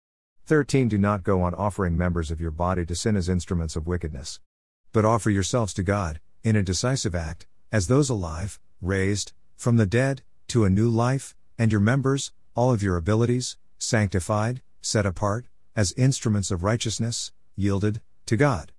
13 0.45 0.89
Do 0.89 0.97
not 0.97 1.23
go 1.23 1.41
on 1.41 1.53
offering 1.53 1.95
members 1.95 2.31
of 2.31 2.41
your 2.41 2.51
body 2.51 2.85
to 2.85 2.95
sin 2.95 3.15
as 3.15 3.29
instruments 3.29 3.77
of 3.77 3.87
wickedness. 3.87 4.41
But 4.91 5.05
offer 5.05 5.29
yourselves 5.29 5.73
to 5.75 5.83
God, 5.83 6.19
in 6.43 6.57
a 6.57 6.63
decisive 6.63 7.15
act, 7.15 7.47
as 7.71 7.87
those 7.87 8.09
alive, 8.09 8.59
raised, 8.81 9.31
from 9.55 9.77
the 9.77 9.85
dead, 9.85 10.21
to 10.49 10.65
a 10.65 10.69
new 10.69 10.89
life, 10.89 11.33
and 11.59 11.73
your 11.73 11.81
members, 11.81 12.31
all 12.55 12.71
of 12.71 12.81
your 12.81 12.95
abilities, 12.95 13.57
sanctified, 13.77 14.61
set 14.81 15.05
apart, 15.05 15.45
as 15.75 15.91
instruments 15.93 16.51
of 16.51 16.63
righteousness, 16.63 17.33
yielded, 17.55 18.01
to 18.25 18.37
God. 18.37 18.71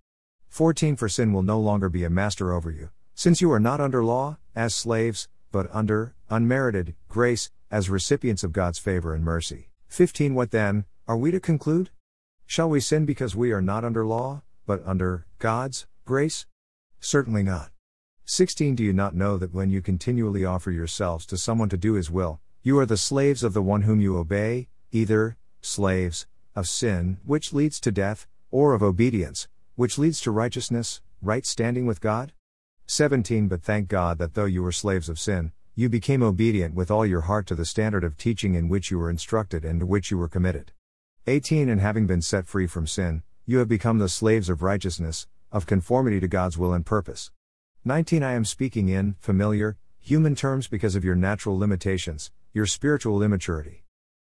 14 0.49 0.96
For 0.96 1.08
sin 1.08 1.32
will 1.32 1.42
no 1.42 1.60
longer 1.60 1.90
be 1.90 2.04
a 2.04 2.10
master 2.10 2.52
over 2.52 2.70
you, 2.70 2.88
since 3.14 3.42
you 3.42 3.52
are 3.52 3.60
not 3.60 3.80
under 3.80 4.02
law, 4.02 4.38
as 4.56 4.75
slaves, 4.75 5.28
but 5.52 5.68
under, 5.72 6.14
unmerited, 6.30 6.94
grace, 7.08 7.50
as 7.70 7.90
recipients 7.90 8.42
of 8.42 8.52
God's 8.52 8.78
favor 8.78 9.14
and 9.14 9.25
mercy. 9.25 9.68
15 9.88 10.34
What 10.34 10.50
then, 10.50 10.87
are 11.06 11.18
we 11.18 11.30
to 11.30 11.38
conclude? 11.38 11.90
Shall 12.46 12.70
we 12.70 12.80
sin 12.80 13.04
because 13.04 13.37
we 13.37 13.52
are 13.52 13.60
not 13.60 13.84
under 13.84 14.06
law, 14.06 14.42
but 14.66 14.82
under 14.87 15.26
God's 15.38 15.87
grace? 16.06 16.46
Certainly 16.99 17.42
not. 17.42 17.70
16 18.25 18.75
Do 18.75 18.82
you 18.82 18.92
not 18.92 19.14
know 19.14 19.37
that 19.37 19.52
when 19.52 19.70
you 19.70 19.82
continually 19.82 20.44
offer 20.44 20.70
yourselves 20.70 21.26
to 21.26 21.37
someone 21.37 21.68
to 21.68 21.76
do 21.76 21.94
his 21.94 22.10
will, 22.10 22.40
you 22.62 22.78
are 22.78 22.84
the 22.84 22.96
slaves 22.98 23.42
of 23.42 23.54
the 23.54 23.62
one 23.62 23.82
whom 23.82 24.02
you 24.02 24.18
obey, 24.18 24.68
either, 24.92 25.38
slaves, 25.62 26.26
of 26.54 26.68
sin, 26.68 27.16
which 27.24 27.54
leads 27.54 27.80
to 27.80 27.90
death, 27.90 28.26
or 28.50 28.74
of 28.74 28.82
obedience, 28.82 29.48
which 29.76 29.96
leads 29.96 30.20
to 30.20 30.30
righteousness, 30.30 31.00
right 31.22 31.46
standing 31.46 31.86
with 31.86 32.02
God? 32.02 32.32
17 32.84 33.48
But 33.48 33.62
thank 33.62 33.88
God 33.88 34.18
that 34.18 34.34
though 34.34 34.44
you 34.44 34.62
were 34.62 34.72
slaves 34.72 35.08
of 35.08 35.18
sin, 35.18 35.52
you 35.74 35.88
became 35.88 36.22
obedient 36.22 36.74
with 36.74 36.90
all 36.90 37.06
your 37.06 37.22
heart 37.22 37.46
to 37.46 37.54
the 37.54 37.64
standard 37.64 38.04
of 38.04 38.18
teaching 38.18 38.54
in 38.54 38.68
which 38.68 38.90
you 38.90 38.98
were 38.98 39.08
instructed 39.08 39.64
and 39.64 39.80
to 39.80 39.86
which 39.86 40.10
you 40.10 40.18
were 40.18 40.28
committed. 40.28 40.72
18 41.26 41.70
And 41.70 41.80
having 41.80 42.06
been 42.06 42.20
set 42.20 42.46
free 42.46 42.66
from 42.66 42.86
sin, 42.86 43.22
you 43.46 43.56
have 43.56 43.68
become 43.68 43.98
the 43.98 44.08
slaves 44.10 44.50
of 44.50 44.62
righteousness, 44.62 45.26
of 45.50 45.64
conformity 45.64 46.20
to 46.20 46.28
God's 46.28 46.58
will 46.58 46.74
and 46.74 46.84
purpose. 46.84 47.30
19 47.86 48.22
I 48.22 48.32
am 48.32 48.44
speaking 48.44 48.90
in 48.90 49.16
familiar, 49.18 49.78
human 49.98 50.34
terms 50.34 50.68
because 50.68 50.94
of 50.94 51.04
your 51.04 51.14
natural 51.14 51.58
limitations, 51.58 52.30
your 52.52 52.66
spiritual 52.66 53.23
immaturity. 53.23 53.85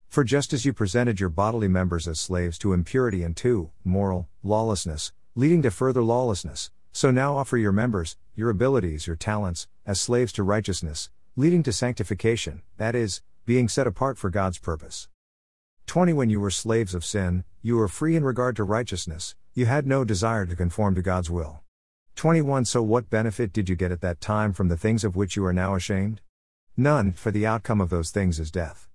For 0.09 0.25
just 0.25 0.55
as 0.55 0.65
you 0.65 0.73
presented 0.73 1.21
your 1.21 1.29
bodily 1.29 1.69
members 1.69 2.09
as 2.09 2.19
slaves 2.19 2.57
to 2.59 2.73
impurity 2.73 3.23
and 3.23 3.37
to 3.37 3.71
moral 3.85 4.29
lawlessness, 4.43 5.13
leading 5.35 5.61
to 5.61 5.71
further 5.71 6.03
lawlessness, 6.03 6.71
so 6.91 7.11
now 7.11 7.37
offer 7.37 7.59
your 7.59 7.73
members, 7.73 8.17
your 8.35 8.49
abilities, 8.49 9.07
your 9.07 9.17
talents, 9.17 9.69
as 9.85 10.01
slaves 10.01 10.33
to 10.33 10.43
righteousness, 10.43 11.11
leading 11.37 11.63
to 11.65 11.73
sanctification, 11.73 12.63
that 12.79 12.95
is, 12.95 13.21
being 13.45 13.69
set 13.69 13.87
apart 13.87 14.17
for 14.17 14.31
God's 14.31 14.57
purpose. 14.57 15.09
20 15.87 16.15
When 16.15 16.31
you 16.31 16.41
were 16.41 16.51
slaves 16.51 16.95
of 16.95 17.05
sin, 17.05 17.45
you 17.61 17.77
were 17.77 17.89
free 17.89 18.17
in 18.17 18.25
regard 18.25 18.57
to 18.57 18.65
righteousness, 18.65 19.35
you 19.53 19.67
had 19.67 19.87
no 19.87 20.03
desire 20.03 20.47
to 20.47 20.57
conform 20.57 20.95
to 20.95 21.03
God's 21.03 21.29
will. 21.29 21.61
21 22.17 22.65
So 22.65 22.83
what 22.83 23.11
benefit 23.11 23.53
did 23.53 23.69
you 23.69 23.77
get 23.77 23.93
at 23.93 24.01
that 24.01 24.23
time 24.23 24.55
from 24.55 24.69
the 24.69 24.79
things 24.79 25.05
of 25.05 25.15
which 25.15 25.37
you 25.37 25.45
are 25.45 25.53
now 25.53 25.75
ashamed? 25.75 26.23
None, 26.77 27.13
for 27.13 27.31
the 27.31 27.47
outcome 27.47 27.81
of 27.81 27.89
those 27.89 28.11
things 28.11 28.41
is 28.41 28.51
death. 28.51 28.89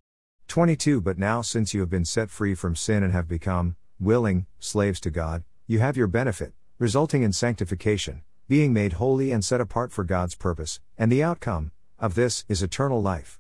22 0.50 1.00
But 1.00 1.18
now, 1.18 1.42
since 1.42 1.74
you 1.74 1.80
have 1.80 1.90
been 1.90 2.04
set 2.04 2.30
free 2.30 2.54
from 2.54 2.76
sin 2.76 3.04
and 3.04 3.14
have 3.14 3.28
become, 3.28 3.78
willing, 4.02 4.48
slaves 4.60 5.00
to 5.02 5.10
God, 5.10 5.44
you 5.66 5.80
have 5.80 5.96
your 5.96 6.08
benefit, 6.08 6.52
resulting 6.78 7.24
in 7.24 7.32
sanctification, 7.32 8.22
being 8.50 8.74
made 8.74 8.94
holy 8.94 9.32
and 9.32 9.46
set 9.46 9.62
apart 9.62 9.94
for 9.94 10.04
God's 10.04 10.36
purpose, 10.36 10.82
and 10.98 11.10
the 11.10 11.24
outcome 11.24 11.72
of 11.98 12.16
this 12.16 12.44
is 12.50 12.62
eternal 12.62 13.02
life. 13.02 13.40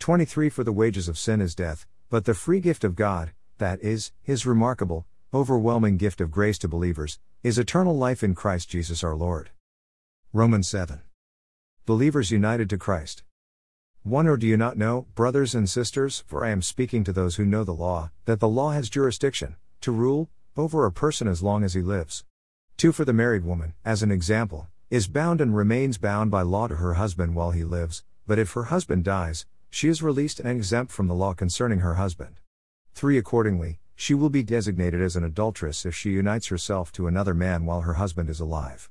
23 0.00 0.48
For 0.48 0.64
the 0.64 0.72
wages 0.72 1.08
of 1.08 1.16
sin 1.16 1.40
is 1.40 1.54
death, 1.54 1.86
but 2.10 2.24
the 2.24 2.34
free 2.34 2.58
gift 2.58 2.82
of 2.82 2.96
God, 2.96 3.32
that 3.58 3.80
is, 3.82 4.10
His 4.20 4.46
remarkable, 4.46 5.06
overwhelming 5.32 5.96
gift 5.96 6.20
of 6.20 6.32
grace 6.32 6.58
to 6.58 6.68
believers, 6.68 7.20
is 7.44 7.56
eternal 7.56 7.96
life 7.96 8.24
in 8.24 8.34
Christ 8.34 8.68
Jesus 8.68 9.04
our 9.04 9.14
Lord. 9.14 9.50
Romans 10.32 10.66
7. 10.66 11.02
Believers 11.84 12.32
united 12.32 12.68
to 12.70 12.78
Christ. 12.78 13.22
1 14.06 14.28
Or 14.28 14.36
do 14.36 14.46
you 14.46 14.56
not 14.56 14.78
know, 14.78 15.04
brothers 15.16 15.52
and 15.52 15.68
sisters, 15.68 16.22
for 16.28 16.44
I 16.44 16.50
am 16.50 16.62
speaking 16.62 17.02
to 17.02 17.12
those 17.12 17.34
who 17.34 17.44
know 17.44 17.64
the 17.64 17.74
law, 17.74 18.12
that 18.24 18.38
the 18.38 18.46
law 18.46 18.70
has 18.70 18.88
jurisdiction, 18.88 19.56
to 19.80 19.90
rule, 19.90 20.30
over 20.56 20.86
a 20.86 20.92
person 20.92 21.26
as 21.26 21.42
long 21.42 21.64
as 21.64 21.74
he 21.74 21.80
lives. 21.80 22.24
2 22.76 22.92
For 22.92 23.04
the 23.04 23.12
married 23.12 23.44
woman, 23.44 23.74
as 23.84 24.04
an 24.04 24.12
example, 24.12 24.68
is 24.90 25.08
bound 25.08 25.40
and 25.40 25.56
remains 25.56 25.98
bound 25.98 26.30
by 26.30 26.42
law 26.42 26.68
to 26.68 26.76
her 26.76 26.94
husband 26.94 27.34
while 27.34 27.50
he 27.50 27.64
lives, 27.64 28.04
but 28.28 28.38
if 28.38 28.52
her 28.52 28.66
husband 28.70 29.02
dies, 29.02 29.44
she 29.70 29.88
is 29.88 30.04
released 30.04 30.38
and 30.38 30.48
exempt 30.48 30.92
from 30.92 31.08
the 31.08 31.14
law 31.14 31.34
concerning 31.34 31.80
her 31.80 31.94
husband. 31.94 32.38
3 32.94 33.18
Accordingly, 33.18 33.80
she 33.96 34.14
will 34.14 34.30
be 34.30 34.44
designated 34.44 35.02
as 35.02 35.16
an 35.16 35.24
adulteress 35.24 35.84
if 35.84 35.96
she 35.96 36.10
unites 36.10 36.46
herself 36.46 36.92
to 36.92 37.08
another 37.08 37.34
man 37.34 37.66
while 37.66 37.80
her 37.80 37.94
husband 37.94 38.30
is 38.30 38.38
alive. 38.38 38.88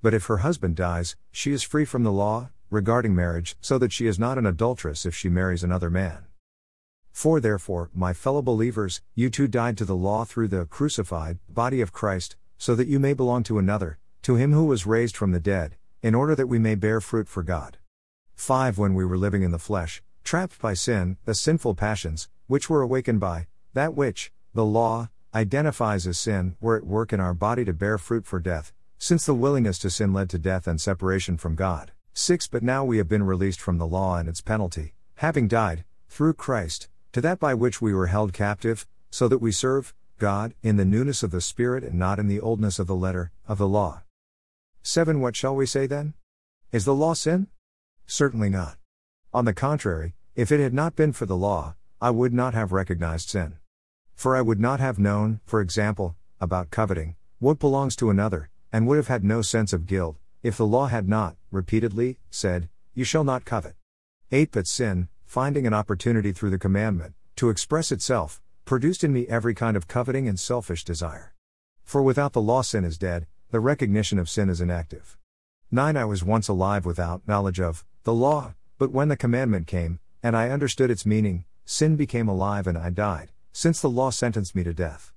But 0.00 0.14
if 0.14 0.24
her 0.24 0.38
husband 0.38 0.74
dies, 0.74 1.16
she 1.30 1.52
is 1.52 1.62
free 1.62 1.84
from 1.84 2.02
the 2.02 2.12
law, 2.12 2.48
regarding 2.70 3.14
marriage, 3.14 3.56
so 3.60 3.78
that 3.78 3.92
she 3.92 4.06
is 4.06 4.18
not 4.18 4.38
an 4.38 4.46
adulteress 4.46 5.06
if 5.06 5.14
she 5.14 5.28
marries 5.28 5.62
another 5.62 5.90
man. 5.90 6.24
For 7.12 7.40
Therefore, 7.40 7.90
my 7.94 8.12
fellow 8.12 8.42
believers, 8.42 9.00
you 9.14 9.30
too 9.30 9.46
died 9.46 9.78
to 9.78 9.84
the 9.84 9.94
law 9.94 10.24
through 10.24 10.48
the 10.48 10.66
crucified 10.66 11.38
body 11.48 11.80
of 11.80 11.92
Christ, 11.92 12.36
so 12.58 12.74
that 12.74 12.88
you 12.88 12.98
may 12.98 13.12
belong 13.12 13.42
to 13.44 13.58
another, 13.58 13.98
to 14.22 14.36
him 14.36 14.52
who 14.52 14.64
was 14.64 14.86
raised 14.86 15.16
from 15.16 15.32
the 15.32 15.40
dead, 15.40 15.76
in 16.02 16.14
order 16.14 16.34
that 16.34 16.48
we 16.48 16.58
may 16.58 16.74
bear 16.74 17.00
fruit 17.00 17.28
for 17.28 17.42
God. 17.42 17.78
5 18.34 18.78
When 18.78 18.94
we 18.94 19.04
were 19.04 19.16
living 19.16 19.42
in 19.42 19.52
the 19.52 19.58
flesh, 19.58 20.02
trapped 20.24 20.60
by 20.60 20.74
sin, 20.74 21.16
the 21.24 21.34
sinful 21.34 21.74
passions, 21.74 22.28
which 22.46 22.68
were 22.68 22.82
awakened 22.82 23.20
by 23.20 23.46
that 23.74 23.94
which, 23.94 24.32
the 24.54 24.64
law, 24.64 25.08
identifies 25.34 26.06
as 26.06 26.18
sin, 26.18 26.56
were 26.60 26.76
at 26.76 26.86
work 26.86 27.12
in 27.12 27.20
our 27.20 27.34
body 27.34 27.64
to 27.64 27.72
bear 27.72 27.98
fruit 27.98 28.24
for 28.24 28.38
death, 28.38 28.72
since 28.98 29.26
the 29.26 29.34
willingness 29.34 29.78
to 29.80 29.90
sin 29.90 30.12
led 30.12 30.30
to 30.30 30.38
death 30.38 30.66
and 30.66 30.80
separation 30.80 31.36
from 31.36 31.54
God. 31.54 31.92
6 32.16 32.46
But 32.46 32.62
now 32.62 32.84
we 32.84 32.98
have 32.98 33.08
been 33.08 33.24
released 33.24 33.60
from 33.60 33.78
the 33.78 33.88
law 33.88 34.18
and 34.18 34.28
its 34.28 34.40
penalty, 34.40 34.94
having 35.16 35.48
died, 35.48 35.84
through 36.08 36.34
Christ, 36.34 36.88
to 37.10 37.20
that 37.20 37.40
by 37.40 37.54
which 37.54 37.82
we 37.82 37.92
were 37.92 38.06
held 38.06 38.32
captive, 38.32 38.86
so 39.10 39.26
that 39.26 39.40
we 39.40 39.50
serve, 39.50 39.92
God, 40.18 40.54
in 40.62 40.76
the 40.76 40.84
newness 40.84 41.24
of 41.24 41.32
the 41.32 41.40
Spirit 41.40 41.82
and 41.82 41.98
not 41.98 42.20
in 42.20 42.28
the 42.28 42.38
oldness 42.38 42.78
of 42.78 42.86
the 42.86 42.94
letter, 42.94 43.32
of 43.48 43.58
the 43.58 43.66
law. 43.66 44.04
7 44.84 45.20
What 45.20 45.34
shall 45.34 45.56
we 45.56 45.66
say 45.66 45.88
then? 45.88 46.14
Is 46.70 46.84
the 46.84 46.94
law 46.94 47.14
sin? 47.14 47.48
Certainly 48.06 48.50
not. 48.50 48.76
On 49.32 49.44
the 49.44 49.52
contrary, 49.52 50.14
if 50.36 50.52
it 50.52 50.60
had 50.60 50.72
not 50.72 50.94
been 50.94 51.12
for 51.12 51.26
the 51.26 51.36
law, 51.36 51.74
I 52.00 52.10
would 52.10 52.32
not 52.32 52.54
have 52.54 52.70
recognized 52.70 53.28
sin. 53.28 53.56
For 54.14 54.36
I 54.36 54.40
would 54.40 54.60
not 54.60 54.78
have 54.78 55.00
known, 55.00 55.40
for 55.46 55.60
example, 55.60 56.14
about 56.40 56.70
coveting, 56.70 57.16
what 57.40 57.58
belongs 57.58 57.96
to 57.96 58.10
another, 58.10 58.50
and 58.72 58.86
would 58.86 58.98
have 58.98 59.08
had 59.08 59.24
no 59.24 59.42
sense 59.42 59.72
of 59.72 59.86
guilt, 59.86 60.16
if 60.44 60.58
the 60.58 60.66
law 60.66 60.88
had 60.88 61.08
not, 61.08 61.36
repeatedly, 61.50 62.18
said, 62.30 62.68
You 62.92 63.02
shall 63.02 63.24
not 63.24 63.46
covet. 63.46 63.76
8 64.30 64.50
But 64.52 64.66
sin, 64.66 65.08
finding 65.24 65.66
an 65.66 65.72
opportunity 65.72 66.32
through 66.32 66.50
the 66.50 66.58
commandment, 66.58 67.14
to 67.36 67.48
express 67.48 67.90
itself, 67.90 68.42
produced 68.66 69.02
in 69.02 69.10
me 69.10 69.26
every 69.26 69.54
kind 69.54 69.74
of 69.74 69.88
coveting 69.88 70.28
and 70.28 70.38
selfish 70.38 70.84
desire. 70.84 71.32
For 71.82 72.02
without 72.02 72.34
the 72.34 72.42
law, 72.42 72.60
sin 72.60 72.84
is 72.84 72.98
dead, 72.98 73.26
the 73.52 73.58
recognition 73.58 74.18
of 74.18 74.28
sin 74.28 74.50
is 74.50 74.60
inactive. 74.60 75.16
9 75.70 75.96
I 75.96 76.04
was 76.04 76.22
once 76.22 76.46
alive 76.46 76.84
without 76.84 77.26
knowledge 77.26 77.58
of 77.58 77.82
the 78.02 78.12
law, 78.12 78.54
but 78.76 78.92
when 78.92 79.08
the 79.08 79.16
commandment 79.16 79.66
came, 79.66 79.98
and 80.22 80.36
I 80.36 80.50
understood 80.50 80.90
its 80.90 81.06
meaning, 81.06 81.46
sin 81.64 81.96
became 81.96 82.28
alive 82.28 82.66
and 82.66 82.76
I 82.76 82.90
died, 82.90 83.30
since 83.54 83.80
the 83.80 83.88
law 83.88 84.10
sentenced 84.10 84.54
me 84.54 84.62
to 84.64 84.74
death. 84.74 85.14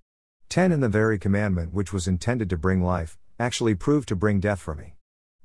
10 0.47 0.71
And 0.71 0.81
the 0.81 0.87
very 0.87 1.19
commandment 1.19 1.73
which 1.73 1.91
was 1.91 2.07
intended 2.07 2.49
to 2.49 2.57
bring 2.57 2.81
life, 2.81 3.17
actually 3.37 3.75
proved 3.75 4.07
to 4.07 4.15
bring 4.15 4.39
death 4.39 4.61
for 4.61 4.73
me. 4.73 4.96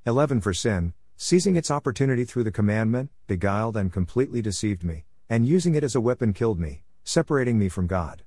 11 0.05 0.41
For 0.41 0.53
sin, 0.53 0.95
seizing 1.17 1.55
its 1.55 1.71
opportunity 1.71 2.25
through 2.25 2.43
the 2.43 2.51
commandment, 2.51 3.13
beguiled 3.29 3.77
and 3.77 3.93
completely 3.93 4.43
deceived 4.43 4.83
me, 4.83 5.05
and 5.31 5.47
using 5.47 5.77
it 5.77 5.85
as 5.85 5.95
a 5.95 6.01
weapon 6.01 6.33
killed 6.33 6.59
me, 6.59 6.83
separating 7.05 7.57
me 7.57 7.69
from 7.69 7.87
God. 7.87 8.25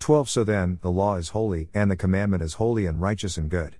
12 0.00 0.28
So 0.28 0.44
then, 0.44 0.80
the 0.82 0.90
law 0.90 1.16
is 1.16 1.30
holy, 1.30 1.70
and 1.72 1.90
the 1.90 1.96
commandment 1.96 2.42
is 2.42 2.54
holy 2.54 2.84
and 2.84 3.00
righteous 3.00 3.38
and 3.38 3.48
good. 3.48 3.76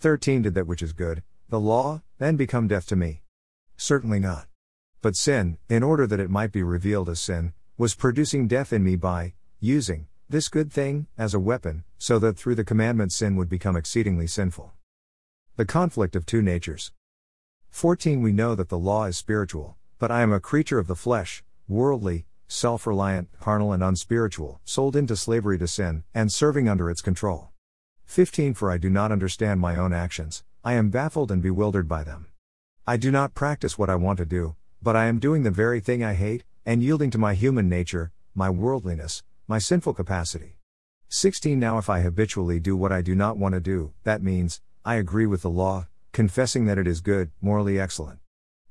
13 0.00 0.40
Did 0.40 0.54
that 0.54 0.66
which 0.66 0.80
is 0.80 0.94
good, 0.94 1.22
the 1.50 1.60
law, 1.60 2.00
then 2.16 2.36
become 2.36 2.66
death 2.66 2.86
to 2.86 2.96
me? 2.96 3.20
Certainly 3.76 4.20
not. 4.20 4.46
But 5.02 5.16
sin, 5.16 5.58
in 5.68 5.82
order 5.82 6.06
that 6.06 6.20
it 6.20 6.30
might 6.30 6.50
be 6.50 6.62
revealed 6.62 7.10
as 7.10 7.20
sin, 7.20 7.52
was 7.76 7.94
producing 7.94 8.48
death 8.48 8.72
in 8.72 8.82
me 8.82 8.96
by 8.96 9.34
using 9.60 10.06
this 10.30 10.48
good 10.48 10.72
thing 10.72 11.08
as 11.18 11.34
a 11.34 11.38
weapon, 11.38 11.84
so 11.98 12.18
that 12.20 12.38
through 12.38 12.54
the 12.54 12.64
commandment 12.64 13.12
sin 13.12 13.36
would 13.36 13.50
become 13.50 13.76
exceedingly 13.76 14.26
sinful. 14.26 14.72
The 15.56 15.64
conflict 15.64 16.16
of 16.16 16.26
two 16.26 16.42
natures. 16.42 16.90
14 17.70 18.20
We 18.20 18.32
know 18.32 18.56
that 18.56 18.70
the 18.70 18.78
law 18.78 19.04
is 19.04 19.16
spiritual, 19.16 19.76
but 20.00 20.10
I 20.10 20.22
am 20.22 20.32
a 20.32 20.40
creature 20.40 20.80
of 20.80 20.88
the 20.88 20.96
flesh, 20.96 21.44
worldly, 21.68 22.26
self 22.48 22.88
reliant, 22.88 23.28
carnal, 23.38 23.72
and 23.72 23.80
unspiritual, 23.80 24.60
sold 24.64 24.96
into 24.96 25.14
slavery 25.14 25.56
to 25.58 25.68
sin, 25.68 26.02
and 26.12 26.32
serving 26.32 26.68
under 26.68 26.90
its 26.90 27.00
control. 27.00 27.50
15 28.04 28.54
For 28.54 28.68
I 28.68 28.78
do 28.78 28.90
not 28.90 29.12
understand 29.12 29.60
my 29.60 29.76
own 29.76 29.92
actions, 29.92 30.42
I 30.64 30.72
am 30.72 30.90
baffled 30.90 31.30
and 31.30 31.40
bewildered 31.40 31.86
by 31.86 32.02
them. 32.02 32.26
I 32.84 32.96
do 32.96 33.12
not 33.12 33.34
practice 33.34 33.78
what 33.78 33.88
I 33.88 33.94
want 33.94 34.18
to 34.18 34.26
do, 34.26 34.56
but 34.82 34.96
I 34.96 35.04
am 35.04 35.20
doing 35.20 35.44
the 35.44 35.52
very 35.52 35.78
thing 35.78 36.02
I 36.02 36.14
hate, 36.14 36.42
and 36.66 36.82
yielding 36.82 37.12
to 37.12 37.18
my 37.18 37.34
human 37.34 37.68
nature, 37.68 38.10
my 38.34 38.50
worldliness, 38.50 39.22
my 39.46 39.60
sinful 39.60 39.94
capacity. 39.94 40.58
16 41.10 41.56
Now, 41.60 41.78
if 41.78 41.88
I 41.88 42.00
habitually 42.00 42.58
do 42.58 42.76
what 42.76 42.90
I 42.90 43.02
do 43.02 43.14
not 43.14 43.36
want 43.36 43.54
to 43.54 43.60
do, 43.60 43.92
that 44.02 44.20
means, 44.20 44.60
I 44.86 44.96
agree 44.96 45.24
with 45.24 45.40
the 45.40 45.48
law, 45.48 45.88
confessing 46.12 46.66
that 46.66 46.76
it 46.76 46.86
is 46.86 47.00
good, 47.00 47.30
morally 47.40 47.80
excellent. 47.80 48.18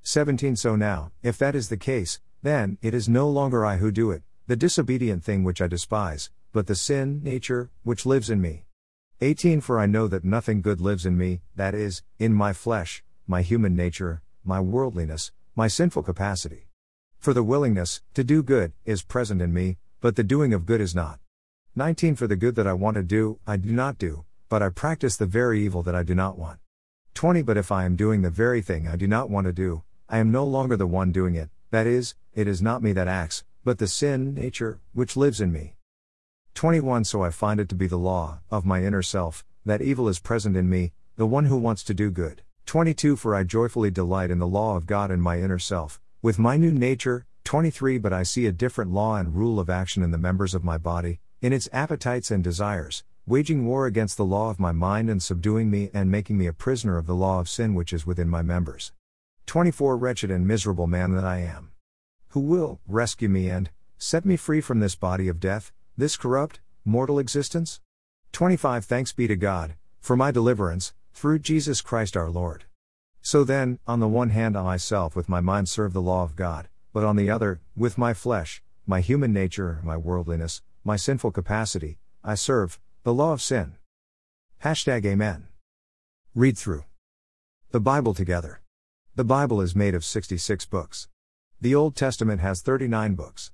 17 0.04 0.56
So 0.56 0.76
now, 0.76 1.12
if 1.24 1.40
that 1.40 1.56
is 1.56 1.70
the 1.70 1.78
case, 1.78 2.20
then, 2.44 2.78
it 2.84 2.94
is 2.94 3.10
no 3.10 3.28
longer 3.28 3.66
I 3.66 3.78
who 3.78 3.92
do 3.92 4.12
it, 4.12 4.22
the 4.46 4.56
disobedient 4.56 5.24
thing 5.24 5.44
which 5.44 5.60
I 5.60 5.66
despise, 5.66 6.30
but 6.52 6.68
the 6.68 6.76
sin, 6.76 7.24
nature, 7.24 7.72
which 7.82 8.06
lives 8.06 8.30
in 8.30 8.42
me. 8.42 8.66
18 9.22 9.60
For 9.62 9.80
I 9.80 9.88
know 9.88 10.08
that 10.08 10.24
nothing 10.24 10.62
good 10.62 10.80
lives 10.80 11.04
in 11.04 11.18
me, 11.18 11.42
that 11.56 11.74
is, 11.74 12.04
in 12.20 12.32
my 12.32 12.54
flesh, 12.54 13.04
my 13.26 13.42
human 13.42 13.76
nature, 13.76 14.22
my 14.44 14.60
worldliness, 14.60 15.32
my 15.56 15.68
sinful 15.68 16.04
capacity. 16.04 16.68
For 17.18 17.34
the 17.34 17.42
willingness, 17.42 18.04
to 18.14 18.24
do 18.24 18.44
good, 18.44 18.74
is 18.86 19.02
present 19.02 19.42
in 19.42 19.52
me, 19.52 19.78
but 20.00 20.16
the 20.16 20.24
doing 20.24 20.54
of 20.54 20.68
good 20.68 20.82
is 20.82 20.94
not. 20.94 21.18
19 21.76 22.16
For 22.16 22.28
the 22.28 22.36
good 22.36 22.54
that 22.54 22.68
I 22.68 22.74
want 22.74 22.98
to 22.98 23.04
do, 23.04 23.40
I 23.48 23.58
do 23.58 23.72
not 23.72 23.98
do, 23.98 24.26
but 24.54 24.62
I 24.62 24.70
practice 24.70 25.18
the 25.18 25.26
very 25.26 25.66
evil 25.66 25.82
that 25.82 25.96
I 25.96 26.04
do 26.04 26.14
not 26.14 26.38
want. 26.38 26.60
20 27.16 27.42
But 27.42 27.58
if 27.58 27.72
I 27.72 27.86
am 27.86 27.96
doing 27.96 28.22
the 28.22 28.30
very 28.30 28.62
thing 28.62 28.88
I 28.88 28.96
do 28.96 29.08
not 29.08 29.28
want 29.28 29.48
to 29.48 29.52
do, 29.52 29.82
I 30.08 30.20
am 30.20 30.32
no 30.32 30.44
longer 30.44 30.78
the 30.78 30.86
one 30.86 31.12
doing 31.12 31.34
it, 31.34 31.50
that 31.72 31.88
is, 31.88 32.14
it 32.36 32.48
is 32.48 32.62
not 32.62 32.84
me 32.84 32.94
that 32.94 33.08
acts, 33.08 33.44
but 33.64 33.80
the 33.80 33.88
sin 33.88 34.36
nature, 34.36 34.80
which 34.94 35.18
lives 35.18 35.42
in 35.42 35.52
me. 35.52 35.74
21 36.54 37.04
So 37.04 37.24
I 37.24 37.32
find 37.32 37.60
it 37.60 37.68
to 37.70 37.74
be 37.74 37.88
the 37.88 37.98
law, 37.98 38.42
of 38.52 38.64
my 38.64 38.84
inner 38.84 39.02
self, 39.02 39.44
that 39.66 39.82
evil 39.82 40.08
is 40.08 40.20
present 40.20 40.56
in 40.56 40.70
me, 40.70 40.94
the 41.16 41.26
one 41.26 41.46
who 41.46 41.58
wants 41.58 41.84
to 41.86 41.96
do 41.96 42.12
good. 42.12 42.44
22 42.68 43.16
For 43.16 43.34
I 43.34 43.42
joyfully 43.44 43.90
delight 43.90 44.30
in 44.30 44.38
the 44.38 44.46
law 44.46 44.78
of 44.78 44.86
God 44.86 45.10
in 45.10 45.20
my 45.20 45.40
inner 45.40 45.58
self, 45.58 46.00
with 46.22 46.38
my 46.38 46.58
new 46.58 46.72
nature. 46.72 47.26
23 47.44 47.98
But 47.98 48.14
I 48.14 48.22
see 48.22 48.46
a 48.46 48.52
different 48.52 48.92
law 48.92 49.16
and 49.16 49.34
rule 49.34 49.60
of 49.60 49.72
action 49.72 50.04
in 50.04 50.12
the 50.12 50.20
members 50.20 50.54
of 50.54 50.64
my 50.64 50.78
body, 50.78 51.22
in 51.42 51.54
its 51.54 51.68
appetites 51.74 52.30
and 52.30 52.44
desires, 52.44 53.04
waging 53.26 53.66
war 53.66 53.86
against 53.86 54.18
the 54.18 54.26
law 54.26 54.50
of 54.50 54.60
my 54.60 54.74
mind 54.74 55.10
and 55.10 55.24
subduing 55.24 55.72
me 55.72 55.90
and 55.94 56.12
making 56.12 56.38
me 56.38 56.46
a 56.46 56.52
prisoner 56.52 56.98
of 56.98 57.08
the 57.08 57.16
law 57.16 57.40
of 57.40 57.48
sin 57.48 57.74
which 57.74 57.94
is 57.94 58.06
within 58.06 58.28
my 58.28 58.42
members. 58.42 58.92
24 59.46 59.96
Wretched 59.96 60.30
and 60.30 60.46
miserable 60.46 60.88
man 60.88 61.14
that 61.16 61.24
I 61.24 61.40
am. 61.40 61.72
Who 62.30 62.42
will 62.42 62.82
rescue 62.86 63.30
me 63.30 63.50
and 63.50 63.70
set 63.98 64.26
me 64.26 64.36
free 64.36 64.60
from 64.60 64.82
this 64.82 64.96
body 64.96 65.30
of 65.30 65.40
death, 65.40 65.72
this 65.96 66.18
corrupt, 66.18 66.60
mortal 66.84 67.18
existence? 67.18 67.80
25 68.34 68.84
Thanks 68.84 69.14
be 69.14 69.26
to 69.28 69.38
God, 69.38 69.76
for 70.02 70.18
my 70.18 70.30
deliverance, 70.30 70.94
through 71.14 71.40
Jesus 71.40 71.80
Christ 71.80 72.18
our 72.18 72.30
Lord. 72.30 72.66
So 73.22 73.46
then, 73.46 73.80
on 73.88 74.02
the 74.02 74.08
one 74.10 74.32
hand, 74.32 74.58
I 74.58 74.64
myself 74.64 75.16
with 75.16 75.30
my 75.30 75.40
mind 75.40 75.70
serve 75.70 75.94
the 75.94 76.02
law 76.02 76.24
of 76.24 76.36
God, 76.36 76.68
but 76.92 77.06
on 77.06 77.16
the 77.16 77.30
other, 77.30 77.62
with 77.74 77.98
my 77.98 78.14
flesh, 78.14 78.62
my 78.86 79.00
human 79.00 79.32
nature, 79.32 79.80
my 79.82 79.96
worldliness, 79.96 80.62
my 80.84 80.98
sinful 80.98 81.32
capacity, 81.32 82.00
I 82.22 82.36
serve 82.36 82.80
the 83.04 83.14
law 83.14 83.34
of 83.34 83.42
sin. 83.42 83.74
Hashtag 84.64 85.06
Amen. 85.06 85.48
Read 86.34 86.58
through 86.58 86.86
the 87.72 87.82
Bible 87.82 88.14
together. 88.14 88.62
The 89.16 89.26
Bible 89.26 89.60
is 89.60 89.76
made 89.76 89.94
of 89.94 90.06
66 90.06 90.66
books. 90.68 91.10
The 91.60 91.76
Old 91.76 91.98
Testament 91.98 92.40
has 92.40 92.62
39 92.62 93.16
books. 93.16 93.52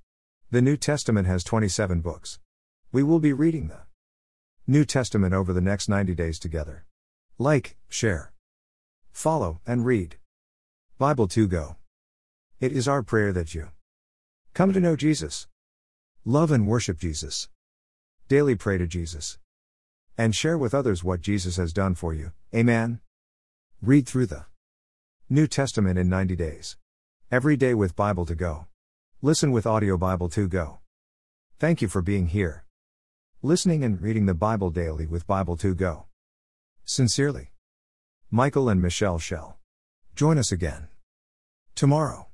The 0.51 0.61
New 0.61 0.77
Testament 0.77 1.25
has 1.25 1.43
27 1.43 2.01
books. 2.01 2.39
We 2.91 3.01
will 3.01 3.19
be 3.19 3.33
reading 3.33 3.69
the 3.69 3.81
New 4.67 4.85
Testament 4.85 5.33
over 5.33 5.51
the 5.51 5.61
next 5.61 5.89
90 5.89 6.13
days 6.13 6.37
together. 6.37 6.85
Like, 7.39 7.75
share, 7.87 8.31
follow, 9.11 9.61
and 9.65 9.83
read. 9.83 10.17
Bible 10.99 11.27
2 11.27 11.47
Go. 11.47 11.77
It 12.59 12.71
is 12.71 12.87
our 12.87 13.01
prayer 13.01 13.33
that 13.33 13.55
you 13.55 13.69
come 14.53 14.73
to 14.73 14.79
know 14.79 14.95
Jesus, 14.95 15.47
love 16.23 16.51
and 16.51 16.67
worship 16.67 16.99
Jesus, 16.99 17.49
daily 18.29 18.53
pray 18.53 18.77
to 18.77 18.85
Jesus, 18.85 19.39
and 20.15 20.35
share 20.35 20.55
with 20.55 20.75
others 20.75 21.03
what 21.03 21.19
Jesus 21.19 21.57
has 21.57 21.73
done 21.73 21.95
for 21.95 22.13
you. 22.13 22.31
Amen. 22.53 22.99
Read 23.81 24.07
through 24.07 24.27
the 24.27 24.45
New 25.29 25.47
Testament 25.47 25.97
in 25.97 26.09
90 26.09 26.35
days. 26.35 26.77
Every 27.31 27.57
day 27.57 27.73
with 27.73 27.95
Bible 27.95 28.27
to 28.27 28.35
go. 28.35 28.67
Listen 29.23 29.51
with 29.51 29.65
Audio 29.65 29.97
Bible 29.97 30.29
to 30.29 30.47
go. 30.47 30.77
Thank 31.57 31.81
you 31.81 31.87
for 31.87 32.03
being 32.03 32.27
here. 32.27 32.65
Listening 33.41 33.83
and 33.83 33.99
reading 33.99 34.27
the 34.27 34.35
Bible 34.35 34.69
daily 34.69 35.07
with 35.07 35.25
Bible 35.25 35.57
to 35.57 35.73
go. 35.73 36.05
Sincerely. 36.85 37.51
Michael 38.29 38.69
and 38.69 38.79
Michelle 38.79 39.17
Shell. 39.17 39.57
Join 40.15 40.37
us 40.37 40.51
again. 40.51 40.89
Tomorrow. 41.73 42.28